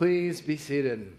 Please 0.00 0.40
be 0.40 0.56
seated. 0.56 1.12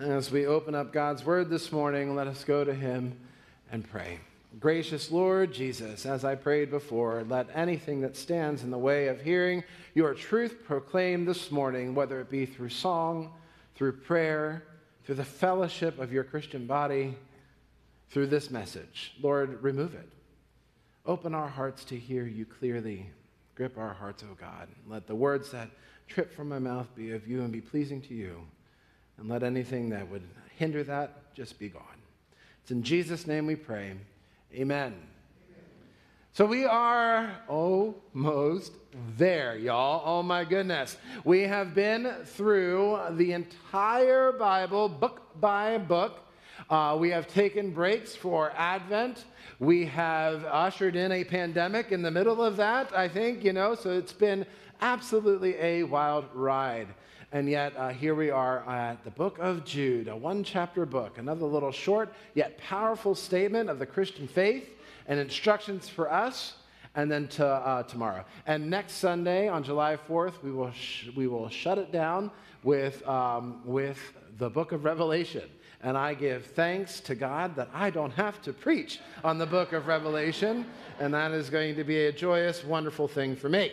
As 0.00 0.30
we 0.30 0.46
open 0.46 0.74
up 0.74 0.90
God's 0.90 1.22
word 1.22 1.50
this 1.50 1.70
morning, 1.70 2.16
let 2.16 2.26
us 2.26 2.44
go 2.44 2.64
to 2.64 2.72
him 2.72 3.14
and 3.70 3.86
pray. 3.86 4.20
Gracious 4.58 5.10
Lord 5.10 5.52
Jesus, 5.52 6.06
as 6.06 6.24
I 6.24 6.34
prayed 6.34 6.70
before, 6.70 7.26
let 7.28 7.48
anything 7.54 8.00
that 8.00 8.16
stands 8.16 8.62
in 8.62 8.70
the 8.70 8.78
way 8.78 9.08
of 9.08 9.20
hearing 9.20 9.62
your 9.92 10.14
truth 10.14 10.64
proclaimed 10.64 11.28
this 11.28 11.50
morning, 11.50 11.94
whether 11.94 12.18
it 12.20 12.30
be 12.30 12.46
through 12.46 12.70
song, 12.70 13.34
through 13.74 13.92
prayer, 13.92 14.64
through 15.04 15.16
the 15.16 15.24
fellowship 15.26 15.98
of 15.98 16.10
your 16.10 16.24
Christian 16.24 16.66
body, 16.66 17.14
through 18.08 18.28
this 18.28 18.50
message, 18.50 19.12
Lord, 19.20 19.62
remove 19.62 19.92
it. 19.92 20.08
Open 21.04 21.34
our 21.34 21.48
hearts 21.48 21.84
to 21.84 21.98
hear 21.98 22.24
you 22.24 22.46
clearly. 22.46 23.10
Grip 23.56 23.76
our 23.76 23.92
hearts, 23.92 24.22
O 24.22 24.34
God. 24.40 24.68
Let 24.88 25.06
the 25.06 25.14
words 25.14 25.50
that 25.50 25.68
trip 26.08 26.34
from 26.34 26.48
my 26.48 26.58
mouth 26.58 26.88
be 26.94 27.12
of 27.12 27.26
you 27.26 27.42
and 27.42 27.52
be 27.52 27.60
pleasing 27.60 28.00
to 28.02 28.14
you. 28.14 28.36
And 29.18 29.28
let 29.28 29.42
anything 29.42 29.90
that 29.90 30.08
would 30.10 30.22
hinder 30.56 30.82
that 30.84 31.34
just 31.34 31.58
be 31.58 31.68
gone. 31.68 31.82
It's 32.62 32.70
in 32.70 32.82
Jesus' 32.82 33.26
name 33.26 33.46
we 33.46 33.56
pray. 33.56 33.94
Amen. 34.54 34.94
So 36.34 36.46
we 36.46 36.64
are 36.64 37.42
almost 37.46 38.72
there, 39.18 39.56
y'all. 39.56 40.02
Oh 40.04 40.22
my 40.22 40.44
goodness. 40.44 40.96
We 41.24 41.42
have 41.42 41.74
been 41.74 42.10
through 42.24 42.98
the 43.12 43.32
entire 43.32 44.32
Bible, 44.32 44.88
book 44.88 45.20
by 45.40 45.76
book. 45.76 46.20
Uh, 46.70 46.96
we 46.98 47.10
have 47.10 47.28
taken 47.28 47.70
breaks 47.70 48.14
for 48.14 48.52
Advent. 48.56 49.24
We 49.58 49.84
have 49.86 50.44
ushered 50.46 50.96
in 50.96 51.12
a 51.12 51.22
pandemic 51.22 51.92
in 51.92 52.00
the 52.00 52.10
middle 52.10 52.42
of 52.42 52.56
that, 52.56 52.96
I 52.96 53.08
think, 53.08 53.44
you 53.44 53.52
know, 53.52 53.74
so 53.74 53.90
it's 53.90 54.12
been 54.12 54.46
absolutely 54.82 55.54
a 55.58 55.84
wild 55.84 56.26
ride. 56.34 56.88
And 57.30 57.48
yet, 57.48 57.72
uh, 57.78 57.90
here 57.90 58.14
we 58.14 58.30
are 58.30 58.68
at 58.68 59.02
the 59.04 59.10
book 59.10 59.38
of 59.38 59.64
Jude, 59.64 60.08
a 60.08 60.16
one 60.16 60.44
chapter 60.44 60.84
book, 60.84 61.16
another 61.16 61.46
little 61.46 61.72
short 61.72 62.12
yet 62.34 62.58
powerful 62.58 63.14
statement 63.14 63.70
of 63.70 63.78
the 63.78 63.86
Christian 63.86 64.28
faith 64.28 64.68
and 65.06 65.18
instructions 65.18 65.88
for 65.88 66.12
us, 66.12 66.56
and 66.94 67.10
then 67.10 67.26
to, 67.26 67.46
uh, 67.46 67.84
tomorrow. 67.84 68.24
And 68.46 68.68
next 68.68 68.94
Sunday, 68.94 69.48
on 69.48 69.64
July 69.64 69.96
4th, 69.96 70.42
we 70.42 70.52
will, 70.52 70.72
sh- 70.72 71.08
we 71.16 71.26
will 71.26 71.48
shut 71.48 71.78
it 71.78 71.90
down 71.90 72.30
with, 72.62 73.06
um, 73.08 73.62
with 73.64 73.98
the 74.36 74.50
book 74.50 74.72
of 74.72 74.84
Revelation. 74.84 75.48
And 75.82 75.96
I 75.96 76.12
give 76.14 76.44
thanks 76.46 77.00
to 77.00 77.14
God 77.14 77.56
that 77.56 77.70
I 77.72 77.88
don't 77.90 78.12
have 78.12 78.42
to 78.42 78.52
preach 78.52 79.00
on 79.24 79.38
the 79.38 79.46
book 79.46 79.72
of 79.72 79.86
Revelation, 79.86 80.66
and 81.00 81.14
that 81.14 81.32
is 81.32 81.48
going 81.50 81.76
to 81.76 81.84
be 81.84 82.06
a 82.06 82.12
joyous, 82.12 82.62
wonderful 82.62 83.08
thing 83.08 83.34
for 83.34 83.48
me. 83.48 83.72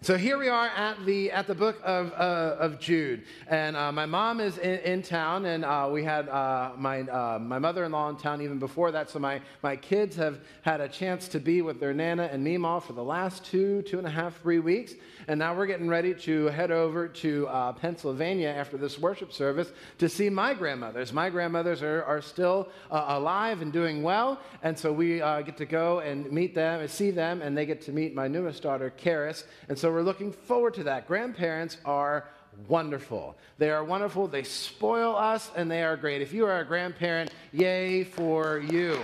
So 0.00 0.16
here 0.16 0.38
we 0.38 0.48
are 0.48 0.68
at 0.68 1.04
the, 1.04 1.32
at 1.32 1.48
the 1.48 1.56
book 1.56 1.80
of, 1.82 2.12
uh, 2.12 2.54
of 2.60 2.78
Jude. 2.78 3.24
And 3.48 3.76
uh, 3.76 3.90
my 3.90 4.06
mom 4.06 4.38
is 4.38 4.56
in, 4.58 4.78
in 4.78 5.02
town, 5.02 5.44
and 5.44 5.64
uh, 5.64 5.88
we 5.92 6.04
had 6.04 6.28
uh, 6.28 6.70
my, 6.78 7.00
uh, 7.00 7.40
my 7.40 7.58
mother 7.58 7.84
in 7.84 7.90
law 7.90 8.08
in 8.08 8.16
town 8.16 8.40
even 8.40 8.60
before 8.60 8.92
that. 8.92 9.10
So 9.10 9.18
my, 9.18 9.40
my 9.60 9.74
kids 9.74 10.14
have 10.14 10.38
had 10.62 10.80
a 10.80 10.88
chance 10.88 11.26
to 11.28 11.40
be 11.40 11.62
with 11.62 11.80
their 11.80 11.92
Nana 11.92 12.30
and 12.30 12.46
Meemaw 12.46 12.80
for 12.80 12.92
the 12.92 13.02
last 13.02 13.44
two, 13.44 13.82
two 13.82 13.98
and 13.98 14.06
a 14.06 14.10
half, 14.10 14.40
three 14.40 14.60
weeks. 14.60 14.94
And 15.26 15.36
now 15.36 15.54
we're 15.54 15.66
getting 15.66 15.88
ready 15.88 16.14
to 16.14 16.46
head 16.46 16.70
over 16.70 17.08
to 17.08 17.48
uh, 17.48 17.72
Pennsylvania 17.72 18.48
after 18.48 18.76
this 18.76 19.00
worship 19.00 19.32
service 19.32 19.72
to 19.98 20.08
see 20.08 20.30
my 20.30 20.54
grandmothers. 20.54 21.12
My 21.12 21.28
grandmothers 21.28 21.82
are, 21.82 22.04
are 22.04 22.22
still 22.22 22.68
alive 22.90 23.62
and 23.62 23.72
doing 23.72 24.04
well. 24.04 24.40
And 24.62 24.78
so 24.78 24.92
we 24.92 25.18
get 25.18 25.56
to 25.56 25.66
go 25.66 25.98
and 25.98 26.30
meet 26.30 26.54
them, 26.54 26.80
and 26.80 26.88
see 26.88 27.10
them, 27.10 27.42
and 27.42 27.58
they 27.58 27.66
get 27.66 27.80
to 27.82 27.92
meet 27.92 28.14
my 28.14 28.28
newest 28.28 28.62
daughter, 28.62 28.92
Karis. 28.96 29.42
And 29.68 29.76
so 29.76 29.87
so 29.88 29.92
we're 29.94 30.02
looking 30.02 30.32
forward 30.32 30.74
to 30.74 30.82
that. 30.82 31.08
Grandparents 31.08 31.78
are 31.86 32.28
wonderful. 32.68 33.38
They 33.56 33.70
are 33.70 33.82
wonderful. 33.82 34.28
They 34.28 34.42
spoil 34.42 35.16
us, 35.16 35.50
and 35.56 35.70
they 35.70 35.82
are 35.82 35.96
great. 35.96 36.20
If 36.20 36.34
you 36.34 36.44
are 36.44 36.60
a 36.60 36.64
grandparent, 36.66 37.32
yay 37.54 38.04
for 38.04 38.58
you. 38.58 38.98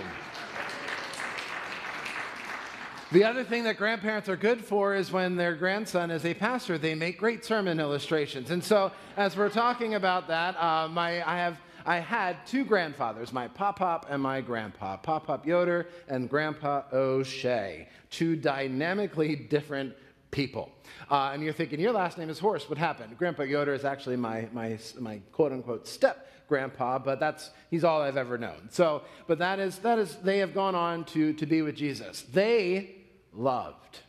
The 3.11 3.23
other 3.23 3.43
thing 3.43 3.63
that 3.63 3.77
grandparents 3.77 4.29
are 4.29 4.35
good 4.35 4.63
for 4.63 4.93
is 4.93 5.11
when 5.11 5.35
their 5.35 5.55
grandson 5.55 6.11
is 6.11 6.23
a 6.23 6.35
pastor, 6.35 6.77
they 6.77 6.93
make 6.93 7.17
great 7.17 7.43
sermon 7.43 7.79
illustrations. 7.79 8.51
And 8.51 8.63
so, 8.63 8.91
as 9.17 9.35
we're 9.35 9.49
talking 9.49 9.95
about 9.95 10.27
that, 10.27 10.55
uh, 10.61 10.87
my, 10.87 11.27
I 11.27 11.37
have 11.37 11.57
I 11.87 11.97
had 11.97 12.45
two 12.45 12.63
grandfathers, 12.63 13.33
my 13.33 13.47
pop 13.47 13.79
pop 13.79 14.05
and 14.09 14.21
my 14.21 14.41
grandpa, 14.41 14.97
Pop 14.97 15.25
Pop 15.25 15.47
Yoder 15.47 15.87
and 16.07 16.29
Grandpa 16.29 16.83
O'Shea, 16.91 17.87
two 18.11 18.35
dynamically 18.35 19.35
different 19.35 19.95
people. 20.35 20.69
Uh, 21.09 21.31
and 21.33 21.41
you're 21.41 21.53
thinking, 21.53 21.79
your 21.79 21.93
last 21.93 22.17
name 22.17 22.29
is 22.29 22.37
Horst. 22.37 22.69
What 22.69 22.77
happened? 22.77 23.17
Grandpa 23.17 23.43
Yoder 23.43 23.73
is 23.73 23.85
actually 23.85 24.17
my, 24.17 24.47
my, 24.51 24.77
my 24.99 25.21
quote 25.31 25.53
unquote 25.53 25.87
step 25.87 26.29
grandpa, 26.47 26.99
but 26.99 27.19
that's, 27.19 27.51
he's 27.71 27.83
all 27.83 28.01
I've 28.01 28.17
ever 28.17 28.37
known. 28.37 28.67
So, 28.69 29.03
but 29.27 29.39
that 29.39 29.59
is, 29.59 29.79
that 29.79 29.97
is, 29.97 30.17
they 30.17 30.39
have 30.39 30.53
gone 30.53 30.75
on 30.75 31.05
to, 31.05 31.33
to 31.33 31.45
be 31.45 31.61
with 31.61 31.75
Jesus. 31.75 32.23
They 32.33 32.97
loved, 33.33 33.99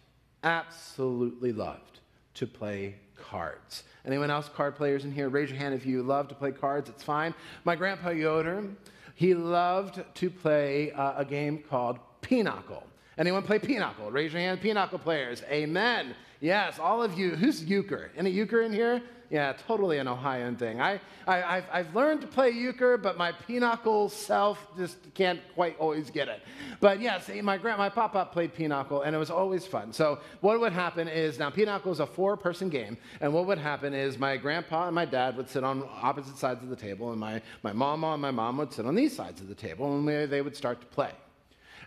absolutely 0.43 1.53
loved 1.53 2.01
to 2.35 2.47
play 2.47 2.97
cards. 3.17 3.85
Anyone 4.05 4.31
else 4.31 4.51
card 4.55 4.77
players 4.77 5.05
in 5.05 5.13
here? 5.13 5.29
Raise 5.29 5.51
your 5.51 5.59
hand 5.59 5.75
if 5.75 5.87
you 5.87 6.03
love 6.03 6.29
to 6.29 6.35
play 6.35 6.51
cards. 6.51 6.91
It's 6.91 7.03
fine. 7.05 7.35
My 7.65 7.77
grandpa 7.77 8.11
Yoder, 8.11 8.65
he 9.15 9.33
loved 9.33 10.03
to 10.17 10.29
play 10.29 10.93
uh, 10.93 11.15
a 11.17 11.25
game 11.25 11.63
called 11.71 11.99
Pinochle. 12.21 12.85
Anyone 13.19 13.43
play 13.43 13.59
Pinochle? 13.59 14.11
Raise 14.11 14.33
your 14.33 14.43
hand, 14.43 14.61
Pinochle 14.61 14.99
players. 14.99 15.43
Amen. 15.51 16.15
Yes, 16.41 16.79
all 16.79 17.03
of 17.03 17.19
you. 17.19 17.31
Who's 17.31 17.65
euchre? 17.65 18.11
Any 18.17 18.31
euchre 18.31 18.61
in 18.61 18.73
here? 18.73 19.03
Yeah, 19.31 19.55
totally 19.67 19.99
an 19.99 20.07
Ohioan 20.07 20.57
thing. 20.57 20.81
I, 20.81 21.01
I, 21.27 21.39
have 21.39 21.65
I've 21.73 21.97
learned 21.97 22.21
to 22.21 22.27
play 22.29 22.51
euchre, 22.51 22.97
but 22.97 23.17
my 23.17 23.33
pinochle 23.33 24.09
self 24.09 24.65
just 24.77 24.99
can't 25.15 25.41
quite 25.55 25.77
always 25.81 26.11
get 26.11 26.29
it. 26.29 26.43
But 26.79 27.01
yes, 27.01 27.29
my, 27.43 27.57
grand, 27.57 27.79
my 27.79 27.89
pop-pop 27.89 28.33
played 28.33 28.55
pinochle, 28.55 29.03
and 29.03 29.17
it 29.17 29.19
was 29.19 29.31
always 29.31 29.67
fun. 29.67 29.93
So 29.93 30.21
what 30.43 30.61
would 30.61 30.73
happen 30.73 31.09
is, 31.09 31.41
now 31.41 31.51
pinochle 31.51 31.91
is 31.91 32.01
a 32.01 32.07
four-person 32.07 32.69
game, 32.69 32.97
and 33.21 33.33
what 33.33 33.47
would 33.47 33.59
happen 33.59 33.95
is 33.95 34.19
my 34.19 34.37
grandpa 34.37 34.87
and 34.87 34.95
my 34.95 35.07
dad 35.07 35.37
would 35.37 35.49
sit 35.49 35.65
on 35.65 35.89
opposite 35.91 36.37
sides 36.37 36.63
of 36.63 36.69
the 36.69 36.77
table, 36.77 37.11
and 37.11 37.19
my, 37.19 37.43
my 37.65 37.73
mama 37.73 38.13
and 38.13 38.23
my 38.23 38.31
mom 38.31 38.59
would 38.59 38.73
sit 38.73 38.87
on 38.87 38.95
these 38.95 39.17
sides 39.17 39.41
of 39.41 39.49
the 39.49 39.55
table, 39.55 39.97
and 39.97 40.31
they 40.31 40.43
would 40.43 40.57
start 40.57 40.81
to 40.81 40.87
play. 40.87 41.11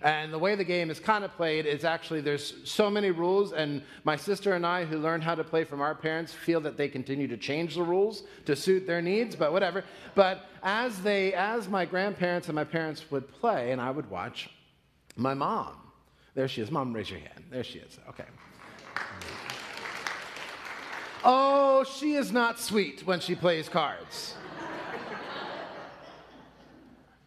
And 0.02 0.32
the 0.32 0.40
way 0.40 0.56
the 0.56 0.64
game 0.64 0.90
is 0.90 1.00
kind 1.00 1.26
of 1.26 1.36
played 1.36 1.66
is 1.66 1.84
actually 1.84 2.22
there's 2.22 2.54
so 2.64 2.90
many 2.90 3.12
rules, 3.12 3.52
and 3.52 3.82
my 4.06 4.16
sister 4.16 4.54
and 4.54 4.66
I, 4.66 4.86
who 4.86 4.98
learned 4.98 5.24
how 5.24 5.36
to 5.36 5.44
play 5.44 5.66
from 5.66 5.82
our 5.82 5.94
parents, 5.94 6.34
feel 6.34 6.62
that 6.62 6.78
they 6.78 6.88
continue 6.88 7.28
to 7.28 7.38
change 7.38 7.76
the 7.76 7.84
rules 7.84 8.24
to 8.46 8.56
suit 8.56 8.88
their 8.88 9.02
needs, 9.02 9.36
but 9.36 9.52
whatever. 9.52 9.84
But 10.16 10.46
as 10.64 11.02
they, 11.02 11.34
as 11.34 11.68
my 11.68 11.86
grandparents 11.86 12.48
and 12.48 12.56
my 12.56 12.64
parents 12.64 13.12
would 13.12 13.28
play, 13.28 13.72
and 13.72 13.82
I 13.82 13.92
would 13.92 14.10
watch, 14.10 14.50
my 15.18 15.34
mom, 15.34 15.76
there 16.34 16.48
she 16.48 16.62
is. 16.62 16.72
Mom, 16.72 16.94
raise 16.94 17.10
your 17.10 17.20
hand. 17.20 17.44
There 17.50 17.64
she 17.64 17.80
is. 17.80 18.00
Okay. 18.08 18.26
Oh, 21.26 21.84
she 21.84 22.14
is 22.14 22.32
not 22.32 22.60
sweet 22.60 23.06
when 23.06 23.20
she 23.20 23.36
plays 23.36 23.68
cards. 23.68 24.36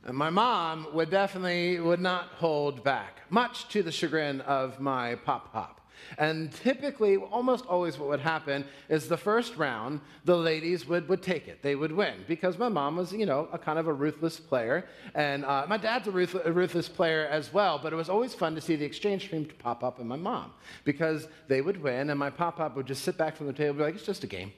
And 0.04 0.16
my 0.16 0.30
mom 0.30 0.88
would 0.92 1.10
definitely 1.10 1.78
would 1.78 2.00
not 2.00 2.28
hold 2.34 2.82
back, 2.82 3.20
much 3.30 3.68
to 3.68 3.82
the 3.82 3.92
chagrin 3.92 4.40
of 4.42 4.80
my 4.80 5.14
pop 5.16 5.52
pop. 5.52 5.82
And 6.18 6.52
typically, 6.52 7.16
almost 7.16 7.64
always, 7.66 7.98
what 7.98 8.08
would 8.08 8.20
happen 8.20 8.64
is 8.88 9.08
the 9.08 9.16
first 9.16 9.56
round, 9.56 10.00
the 10.24 10.36
ladies 10.36 10.86
would, 10.86 11.08
would 11.08 11.22
take 11.22 11.48
it. 11.48 11.62
They 11.62 11.74
would 11.74 11.92
win 11.92 12.24
because 12.28 12.58
my 12.58 12.68
mom 12.68 12.96
was, 12.96 13.12
you 13.12 13.26
know, 13.26 13.48
a 13.52 13.58
kind 13.58 13.78
of 13.78 13.86
a 13.86 13.92
ruthless 13.92 14.38
player. 14.38 14.86
And 15.14 15.44
uh, 15.44 15.66
my 15.68 15.76
dad's 15.76 16.08
a, 16.08 16.10
ruth- 16.10 16.44
a, 16.44 16.52
ruthless 16.52 16.88
player 16.88 17.26
as 17.26 17.52
well. 17.52 17.78
But 17.82 17.92
it 17.92 17.96
was 17.96 18.08
always 18.08 18.34
fun 18.34 18.54
to 18.54 18.60
see 18.60 18.76
the 18.76 18.84
exchange 18.84 19.24
between 19.24 19.46
Pop 19.46 19.82
Up 19.84 19.98
and 20.00 20.08
my 20.08 20.16
mom 20.16 20.52
because 20.84 21.28
they 21.48 21.60
would 21.60 21.82
win, 21.82 22.10
and 22.10 22.18
my 22.18 22.30
Pop 22.30 22.60
Up 22.60 22.76
would 22.76 22.86
just 22.86 23.04
sit 23.04 23.16
back 23.16 23.36
from 23.36 23.46
the 23.46 23.52
table 23.52 23.70
and 23.70 23.78
be 23.78 23.84
like, 23.84 23.94
it's 23.94 24.04
just 24.04 24.24
a 24.24 24.28
game. 24.28 24.52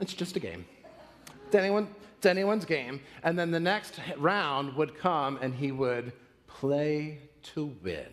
It's 0.00 0.14
just 0.14 0.36
a 0.36 0.40
game. 0.40 0.64
Did 1.50 1.60
anyone, 1.60 1.88
it's 2.18 2.26
anyone's 2.26 2.64
game. 2.64 3.00
And 3.22 3.38
then 3.38 3.52
the 3.52 3.60
next 3.60 4.00
round 4.16 4.74
would 4.74 4.98
come 4.98 5.38
and 5.40 5.54
he 5.54 5.70
would 5.70 6.12
play 6.48 7.20
to 7.54 7.66
win. 7.80 8.08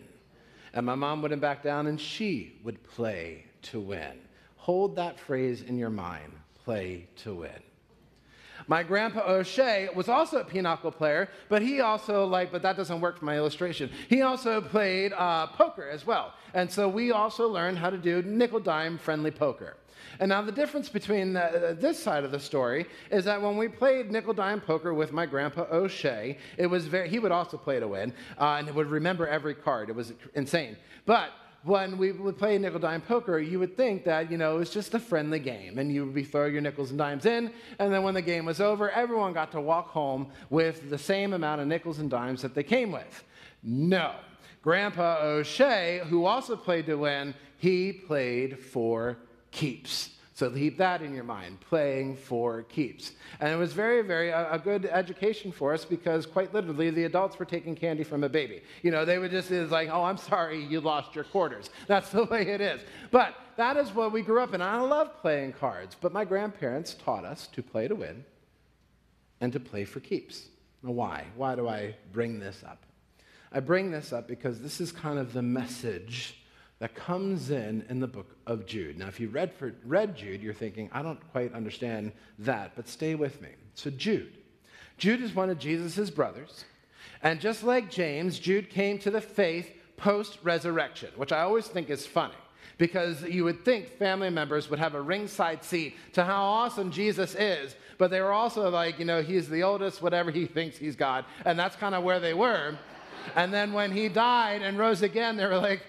And 0.72 0.86
my 0.86 0.94
mom 0.94 1.22
wouldn't 1.22 1.42
back 1.42 1.60
down 1.60 1.88
and 1.88 2.00
she 2.00 2.60
would 2.62 2.80
play 2.84 3.46
to 3.62 3.80
win. 3.80 4.20
Hold 4.58 4.94
that 4.94 5.18
phrase 5.18 5.62
in 5.62 5.76
your 5.76 5.90
mind 5.90 6.32
play 6.64 7.08
to 7.16 7.34
win. 7.34 7.62
My 8.66 8.82
grandpa 8.82 9.22
O'Shea 9.26 9.88
was 9.94 10.08
also 10.08 10.38
a 10.38 10.44
pinochle 10.44 10.90
player, 10.90 11.28
but 11.48 11.62
he 11.62 11.80
also 11.80 12.26
like, 12.26 12.50
but 12.50 12.62
that 12.62 12.76
doesn't 12.76 13.00
work 13.00 13.18
for 13.18 13.24
my 13.24 13.36
illustration. 13.36 13.90
He 14.08 14.22
also 14.22 14.60
played 14.60 15.12
uh, 15.12 15.46
poker 15.48 15.88
as 15.88 16.06
well, 16.06 16.34
and 16.54 16.70
so 16.70 16.88
we 16.88 17.12
also 17.12 17.48
learned 17.48 17.78
how 17.78 17.90
to 17.90 17.98
do 17.98 18.22
nickel 18.22 18.60
dime 18.60 18.98
friendly 18.98 19.30
poker. 19.30 19.76
And 20.18 20.30
now 20.30 20.42
the 20.42 20.52
difference 20.52 20.88
between 20.88 21.32
the, 21.32 21.76
this 21.78 22.02
side 22.02 22.24
of 22.24 22.30
the 22.30 22.40
story 22.40 22.86
is 23.10 23.24
that 23.24 23.40
when 23.40 23.56
we 23.56 23.68
played 23.68 24.10
nickel 24.10 24.34
dime 24.34 24.60
poker 24.60 24.94
with 24.94 25.12
my 25.12 25.26
grandpa 25.26 25.66
O'Shea, 25.70 26.38
it 26.56 26.66
was 26.66 26.86
very, 26.86 27.08
he 27.08 27.18
would 27.18 27.32
also 27.32 27.56
play 27.56 27.80
to 27.80 27.88
win 27.88 28.12
uh, 28.38 28.56
and 28.58 28.72
would 28.74 28.88
remember 28.88 29.26
every 29.26 29.54
card. 29.54 29.88
It 29.88 29.96
was 29.96 30.12
insane. 30.34 30.76
But 31.04 31.30
when 31.66 31.98
we 31.98 32.12
would 32.12 32.38
play 32.38 32.56
nickel 32.58 32.78
dime 32.78 33.00
poker, 33.00 33.40
you 33.40 33.58
would 33.58 33.76
think 33.76 34.04
that, 34.04 34.30
you 34.30 34.38
know, 34.38 34.54
it 34.54 34.58
was 34.58 34.70
just 34.70 34.94
a 34.94 35.00
friendly 35.00 35.40
game 35.40 35.78
and 35.78 35.92
you 35.92 36.04
would 36.04 36.14
be 36.14 36.22
throwing 36.22 36.52
your 36.52 36.62
nickels 36.62 36.90
and 36.90 36.98
dimes 36.98 37.26
in. 37.26 37.50
And 37.80 37.92
then 37.92 38.04
when 38.04 38.14
the 38.14 38.22
game 38.22 38.44
was 38.44 38.60
over, 38.60 38.88
everyone 38.90 39.32
got 39.32 39.50
to 39.52 39.60
walk 39.60 39.88
home 39.88 40.28
with 40.48 40.88
the 40.90 40.98
same 40.98 41.32
amount 41.32 41.60
of 41.60 41.66
nickels 41.66 41.98
and 41.98 42.08
dimes 42.08 42.42
that 42.42 42.54
they 42.54 42.62
came 42.62 42.92
with. 42.92 43.24
No. 43.64 44.14
Grandpa 44.62 45.18
O'Shea, 45.22 46.02
who 46.06 46.24
also 46.24 46.56
played 46.56 46.86
to 46.86 46.94
win, 46.94 47.34
he 47.58 47.92
played 47.92 48.60
for 48.60 49.18
keeps. 49.50 50.10
So 50.36 50.50
keep 50.50 50.76
that 50.76 51.00
in 51.00 51.14
your 51.14 51.24
mind, 51.24 51.60
playing 51.60 52.16
for 52.16 52.64
keeps. 52.64 53.12
And 53.40 53.50
it 53.50 53.56
was 53.56 53.72
very, 53.72 54.02
very 54.02 54.28
a, 54.28 54.52
a, 54.52 54.58
good 54.58 54.84
education 54.84 55.50
for 55.50 55.72
us 55.72 55.86
because 55.86 56.26
quite 56.26 56.52
literally 56.52 56.90
the 56.90 57.04
adults 57.04 57.38
were 57.38 57.46
taking 57.46 57.74
candy 57.74 58.04
from 58.04 58.22
a 58.22 58.28
baby. 58.28 58.60
You 58.82 58.90
know, 58.90 59.06
they 59.06 59.18
would 59.18 59.30
just, 59.30 59.50
it's 59.50 59.72
like, 59.72 59.88
oh, 59.90 60.04
I'm 60.04 60.18
sorry, 60.18 60.62
you 60.62 60.82
lost 60.82 61.14
your 61.14 61.24
quarters. 61.24 61.70
That's 61.86 62.10
the 62.10 62.24
way 62.24 62.48
it 62.48 62.60
is. 62.60 62.82
But 63.10 63.34
that 63.56 63.78
is 63.78 63.94
what 63.94 64.12
we 64.12 64.20
grew 64.20 64.42
up 64.42 64.52
in. 64.52 64.60
I 64.60 64.78
love 64.78 65.22
playing 65.22 65.54
cards, 65.54 65.96
but 65.98 66.12
my 66.12 66.26
grandparents 66.26 66.92
taught 66.92 67.24
us 67.24 67.46
to 67.54 67.62
play 67.62 67.88
to 67.88 67.94
win 67.94 68.22
and 69.40 69.54
to 69.54 69.58
play 69.58 69.86
for 69.86 70.00
keeps. 70.00 70.48
Now, 70.82 70.90
why? 70.90 71.24
Why 71.34 71.54
do 71.54 71.66
I 71.66 71.96
bring 72.12 72.40
this 72.40 72.62
up? 72.62 72.84
I 73.52 73.60
bring 73.60 73.90
this 73.90 74.12
up 74.12 74.28
because 74.28 74.60
this 74.60 74.82
is 74.82 74.92
kind 74.92 75.18
of 75.18 75.32
the 75.32 75.40
message 75.40 76.42
that 76.78 76.94
comes 76.94 77.50
in 77.50 77.84
in 77.88 78.00
the 78.00 78.06
book 78.06 78.36
of 78.46 78.66
Jude. 78.66 78.98
Now, 78.98 79.08
if 79.08 79.18
you 79.18 79.28
read, 79.28 79.52
for, 79.54 79.74
read 79.84 80.16
Jude, 80.16 80.42
you're 80.42 80.54
thinking, 80.54 80.90
I 80.92 81.02
don't 81.02 81.20
quite 81.32 81.54
understand 81.54 82.12
that, 82.40 82.72
but 82.76 82.88
stay 82.88 83.14
with 83.14 83.40
me. 83.40 83.48
So, 83.74 83.90
Jude. 83.90 84.36
Jude 84.98 85.22
is 85.22 85.34
one 85.34 85.50
of 85.50 85.58
Jesus' 85.58 86.10
brothers. 86.10 86.64
And 87.22 87.40
just 87.40 87.62
like 87.62 87.90
James, 87.90 88.38
Jude 88.38 88.70
came 88.70 88.98
to 89.00 89.10
the 89.10 89.20
faith 89.20 89.70
post 89.96 90.38
resurrection, 90.42 91.10
which 91.16 91.32
I 91.32 91.40
always 91.40 91.66
think 91.66 91.88
is 91.90 92.06
funny 92.06 92.34
because 92.78 93.22
you 93.22 93.44
would 93.44 93.64
think 93.64 93.88
family 93.98 94.30
members 94.30 94.68
would 94.68 94.78
have 94.78 94.94
a 94.94 95.00
ringside 95.00 95.64
seat 95.64 95.96
to 96.12 96.24
how 96.24 96.44
awesome 96.44 96.90
Jesus 96.90 97.34
is, 97.34 97.74
but 97.96 98.10
they 98.10 98.20
were 98.20 98.32
also 98.32 98.68
like, 98.68 98.98
you 98.98 99.04
know, 99.04 99.22
he's 99.22 99.48
the 99.48 99.62
oldest, 99.62 100.02
whatever 100.02 100.30
he 100.30 100.46
thinks 100.46 100.76
he's 100.76 100.96
God. 100.96 101.24
And 101.44 101.58
that's 101.58 101.76
kind 101.76 101.94
of 101.94 102.04
where 102.04 102.20
they 102.20 102.34
were. 102.34 102.76
And 103.34 103.52
then 103.52 103.72
when 103.72 103.90
he 103.92 104.08
died 104.08 104.62
and 104.62 104.78
rose 104.78 105.02
again, 105.02 105.36
they 105.36 105.46
were 105.46 105.58
like, 105.58 105.80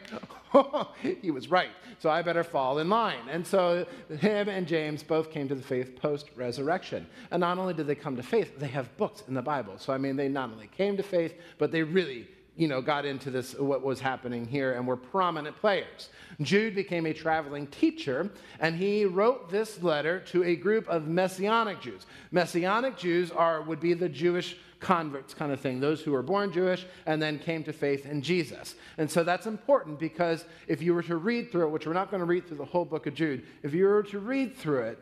he 1.22 1.32
was 1.32 1.50
right. 1.50 1.70
So 2.00 2.10
I 2.10 2.22
better 2.22 2.44
fall 2.44 2.80
in 2.80 2.90
line. 2.90 3.28
And 3.30 3.46
so 3.46 3.86
him 4.20 4.50
and 4.50 4.68
James 4.68 5.04
both 5.04 5.32
came 5.32 5.48
to 5.48 5.56
the 5.56 5.64
faith 5.64 5.96
post 5.96 6.30
resurrection. 6.36 7.08
And 7.32 7.42
not 7.42 7.58
only 7.58 7.74
did 7.74 7.88
they 7.88 7.96
come 7.96 8.16
to 8.16 8.24
faith, 8.24 8.60
they 8.60 8.68
have 8.68 8.96
books 8.98 9.24
in 9.28 9.34
the 9.34 9.42
Bible. 9.42 9.78
So, 9.78 9.94
I 9.94 9.98
mean, 9.98 10.16
they 10.16 10.28
not 10.30 10.52
only 10.52 10.68
came 10.68 10.98
to 10.98 11.04
faith, 11.04 11.36
but 11.58 11.72
they 11.72 11.84
really 11.84 12.28
you 12.58 12.68
know, 12.68 12.82
got 12.82 13.06
into 13.06 13.30
this, 13.30 13.54
what 13.58 13.84
was 13.84 14.00
happening 14.00 14.46
here, 14.46 14.74
and 14.74 14.86
were 14.86 14.98
prominent 14.98 15.56
players. 15.58 16.10
Jude 16.42 16.76
became 16.76 17.06
a 17.06 17.14
traveling 17.14 17.68
teacher, 17.68 18.30
and 18.60 18.76
he 18.76 19.06
wrote 19.06 19.50
this 19.50 19.82
letter 19.82 20.20
to 20.20 20.44
a 20.44 20.56
group 20.56 20.88
of 20.90 21.08
Messianic 21.08 21.80
Jews. 21.80 22.06
Messianic 22.32 22.98
Jews 22.98 23.32
are, 23.32 23.62
would 23.62 23.80
be 23.80 23.94
the 23.94 24.10
Jewish 24.10 24.58
converts 24.80 25.34
kind 25.34 25.52
of 25.52 25.60
thing, 25.60 25.80
those 25.80 26.02
who 26.02 26.12
were 26.12 26.22
born 26.22 26.52
Jewish 26.52 26.86
and 27.06 27.22
then 27.22 27.40
came 27.40 27.64
to 27.64 27.74
faith 27.74 28.06
in 28.06 28.22
Jesus. 28.22 28.76
And 28.98 29.10
so 29.10 29.24
that's 29.24 29.48
important 29.48 30.00
because 30.00 30.46
if 30.68 30.82
you 30.82 30.94
were 30.94 31.04
to 31.04 31.18
read 31.18 31.52
through 31.52 31.68
it, 31.68 31.72
which 31.72 31.88
we're 31.88 31.94
not 31.94 32.12
going 32.12 32.20
to 32.20 32.26
read 32.26 32.48
through 32.48 32.58
the 32.58 32.66
whole 32.66 32.86
book 32.86 33.08
of 33.08 33.14
Jude, 33.14 33.44
if 33.64 33.74
you 33.74 33.86
were 33.86 34.04
to 34.04 34.20
read 34.20 34.56
through 34.56 34.84
it, 34.84 35.00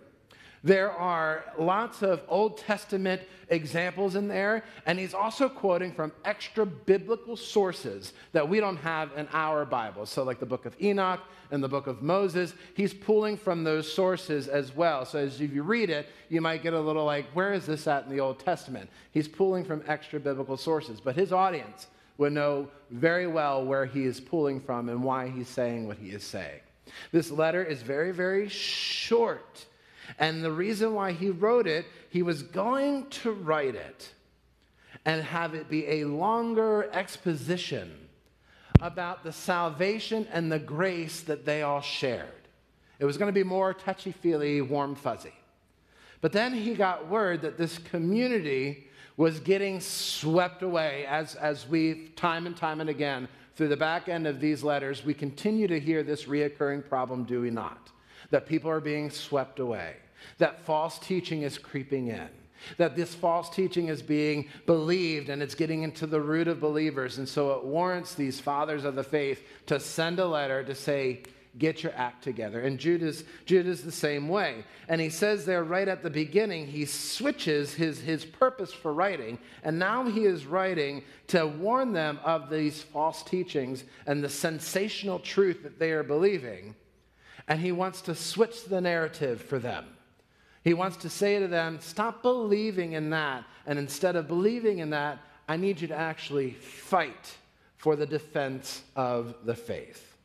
there 0.65 0.91
are 0.91 1.45
lots 1.59 2.01
of 2.01 2.23
Old 2.27 2.57
Testament 2.57 3.21
examples 3.49 4.15
in 4.15 4.27
there, 4.27 4.63
and 4.87 4.97
he's 4.97 5.13
also 5.13 5.47
quoting 5.47 5.93
from 5.93 6.11
extra 6.25 6.65
biblical 6.65 7.37
sources 7.37 8.13
that 8.31 8.49
we 8.49 8.59
don't 8.59 8.77
have 8.77 9.11
in 9.15 9.27
our 9.31 9.63
Bible. 9.63 10.07
So, 10.07 10.23
like 10.23 10.39
the 10.39 10.45
book 10.47 10.65
of 10.65 10.75
Enoch 10.81 11.21
and 11.51 11.63
the 11.63 11.67
book 11.67 11.85
of 11.85 12.01
Moses, 12.01 12.55
he's 12.73 12.95
pulling 12.95 13.37
from 13.37 13.63
those 13.63 13.91
sources 13.93 14.47
as 14.47 14.75
well. 14.75 15.05
So, 15.05 15.19
as 15.19 15.39
if 15.39 15.53
you 15.53 15.61
read 15.61 15.91
it, 15.91 16.09
you 16.29 16.41
might 16.41 16.63
get 16.63 16.73
a 16.73 16.79
little 16.79 17.05
like, 17.05 17.27
where 17.35 17.53
is 17.53 17.67
this 17.67 17.85
at 17.85 18.05
in 18.05 18.09
the 18.09 18.19
Old 18.19 18.39
Testament? 18.39 18.89
He's 19.11 19.27
pulling 19.27 19.65
from 19.65 19.83
extra 19.85 20.19
biblical 20.19 20.57
sources, 20.57 20.99
but 20.99 21.15
his 21.15 21.31
audience 21.31 21.85
would 22.17 22.33
know 22.33 22.69
very 22.89 23.27
well 23.27 23.63
where 23.63 23.85
he 23.85 24.05
is 24.05 24.19
pulling 24.19 24.59
from 24.59 24.89
and 24.89 25.03
why 25.03 25.27
he's 25.29 25.47
saying 25.47 25.85
what 25.85 25.97
he 25.97 26.09
is 26.09 26.23
saying. 26.23 26.61
This 27.11 27.29
letter 27.29 27.63
is 27.63 27.83
very, 27.83 28.11
very 28.11 28.49
short. 28.49 29.65
And 30.19 30.43
the 30.43 30.51
reason 30.51 30.93
why 30.93 31.11
he 31.11 31.29
wrote 31.29 31.67
it, 31.67 31.85
he 32.09 32.21
was 32.21 32.43
going 32.43 33.07
to 33.07 33.31
write 33.31 33.75
it 33.75 34.13
and 35.05 35.21
have 35.23 35.53
it 35.53 35.69
be 35.69 35.85
a 35.87 36.05
longer 36.05 36.89
exposition 36.91 37.91
about 38.81 39.23
the 39.23 39.31
salvation 39.31 40.27
and 40.31 40.51
the 40.51 40.59
grace 40.59 41.21
that 41.21 41.45
they 41.45 41.61
all 41.61 41.81
shared. 41.81 42.29
It 42.99 43.05
was 43.05 43.17
going 43.17 43.27
to 43.27 43.33
be 43.33 43.43
more 43.43 43.73
touchy 43.73 44.11
feely, 44.11 44.61
warm 44.61 44.95
fuzzy. 44.95 45.33
But 46.21 46.31
then 46.31 46.53
he 46.53 46.73
got 46.73 47.07
word 47.07 47.41
that 47.41 47.57
this 47.57 47.77
community 47.77 48.87
was 49.17 49.39
getting 49.39 49.79
swept 49.79 50.61
away, 50.61 51.05
as, 51.07 51.35
as 51.35 51.67
we, 51.67 52.09
time 52.15 52.47
and 52.47 52.55
time 52.55 52.81
and 52.81 52.89
again, 52.89 53.27
through 53.55 53.69
the 53.69 53.77
back 53.77 54.09
end 54.09 54.27
of 54.27 54.41
these 54.41 54.63
letters, 54.63 55.05
we 55.05 55.13
continue 55.13 55.67
to 55.67 55.79
hear 55.79 56.03
this 56.03 56.25
reoccurring 56.25 56.87
problem, 56.87 57.23
do 57.23 57.41
we 57.41 57.49
not? 57.49 57.91
That 58.29 58.45
people 58.45 58.69
are 58.69 58.79
being 58.79 59.09
swept 59.09 59.59
away, 59.59 59.95
that 60.37 60.61
false 60.61 60.99
teaching 60.99 61.43
is 61.43 61.57
creeping 61.57 62.07
in, 62.07 62.29
that 62.77 62.95
this 62.95 63.13
false 63.13 63.49
teaching 63.49 63.87
is 63.87 64.01
being 64.01 64.49
believed 64.65 65.29
and 65.29 65.41
it's 65.41 65.55
getting 65.55 65.83
into 65.83 66.07
the 66.07 66.21
root 66.21 66.47
of 66.47 66.59
believers. 66.59 67.17
And 67.17 67.27
so 67.27 67.51
it 67.51 67.63
warrants 67.63 68.15
these 68.15 68.39
fathers 68.39 68.85
of 68.85 68.95
the 68.95 69.03
faith 69.03 69.43
to 69.67 69.79
send 69.79 70.19
a 70.19 70.27
letter 70.27 70.63
to 70.63 70.75
say, 70.75 71.23
get 71.57 71.83
your 71.83 71.93
act 71.95 72.23
together. 72.23 72.61
And 72.61 72.77
Jude 72.77 73.01
is, 73.01 73.23
Jude 73.45 73.67
is 73.67 73.83
the 73.83 73.91
same 73.91 74.27
way. 74.27 74.65
And 74.89 74.99
he 74.99 75.09
says 75.09 75.45
there 75.45 75.63
right 75.63 75.87
at 75.87 76.03
the 76.03 76.09
beginning, 76.09 76.67
he 76.67 76.85
switches 76.85 77.73
his, 77.73 77.99
his 77.99 78.25
purpose 78.25 78.73
for 78.73 78.93
writing. 78.93 79.39
And 79.63 79.79
now 79.79 80.05
he 80.05 80.25
is 80.25 80.45
writing 80.45 81.03
to 81.27 81.47
warn 81.47 81.93
them 81.93 82.19
of 82.23 82.49
these 82.49 82.83
false 82.83 83.23
teachings 83.23 83.83
and 84.05 84.23
the 84.23 84.29
sensational 84.29 85.19
truth 85.19 85.63
that 85.63 85.79
they 85.79 85.91
are 85.91 86.03
believing 86.03 86.75
and 87.47 87.59
he 87.59 87.71
wants 87.71 88.01
to 88.01 88.15
switch 88.15 88.65
the 88.65 88.81
narrative 88.81 89.41
for 89.41 89.59
them. 89.59 89.85
He 90.63 90.73
wants 90.73 90.97
to 90.97 91.09
say 91.09 91.39
to 91.39 91.47
them, 91.47 91.79
Stop 91.79 92.23
believing 92.23 92.93
in 92.93 93.11
that. 93.11 93.45
And 93.67 93.77
instead 93.77 94.15
of 94.15 94.27
believing 94.27 94.79
in 94.79 94.89
that, 94.91 95.19
I 95.47 95.57
need 95.57 95.79
you 95.79 95.87
to 95.89 95.95
actually 95.95 96.51
fight 96.51 97.37
for 97.77 97.95
the 97.95 98.07
defense 98.07 98.81
of 98.95 99.35
the 99.45 99.53
faith. 99.53 100.15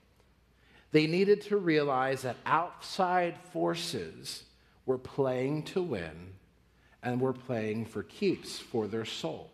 They 0.93 1.07
needed 1.07 1.43
to 1.43 1.59
realize 1.59 2.23
that 2.23 2.37
outside 2.47 3.37
forces 3.53 4.45
were 4.87 4.99
playing 4.99 5.65
to 5.65 5.83
win 5.83 6.33
and 7.03 7.21
were 7.21 7.35
playing 7.35 7.85
for 7.85 8.03
keeps 8.03 8.59
for 8.59 8.87
their 8.89 9.05
soul. 9.05 9.50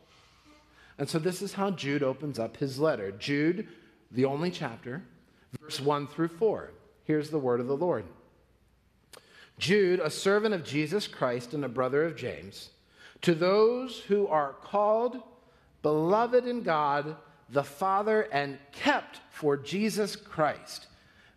And 0.99 1.09
so 1.09 1.19
this 1.19 1.43
is 1.43 1.53
how 1.53 1.73
Jude 1.73 2.03
opens 2.03 2.39
up 2.39 2.57
his 2.57 2.79
letter. 2.79 3.13
Jude, 3.13 3.69
the 4.13 4.25
only 4.25 4.51
chapter, 4.51 5.03
verse 5.61 5.81
1 5.81 6.07
through 6.07 6.29
4. 6.29 6.71
Here's 7.07 7.31
the 7.31 7.39
word 7.39 7.61
of 7.61 7.69
the 7.69 7.77
Lord 7.77 8.05
Jude, 9.59 10.01
a 10.01 10.11
servant 10.11 10.55
of 10.55 10.65
Jesus 10.65 11.07
Christ 11.07 11.55
and 11.55 11.65
a 11.65 11.69
brother 11.69 12.05
of 12.05 12.17
James, 12.17 12.71
to 13.23 13.35
those 13.35 14.01
who 14.01 14.27
are 14.27 14.53
called, 14.53 15.23
beloved 15.83 16.47
in 16.47 16.63
God, 16.63 17.17
the 17.49 17.65
Father, 17.65 18.23
and 18.33 18.59
kept 18.73 19.21
for 19.31 19.57
Jesus 19.57 20.17
Christ, 20.17 20.89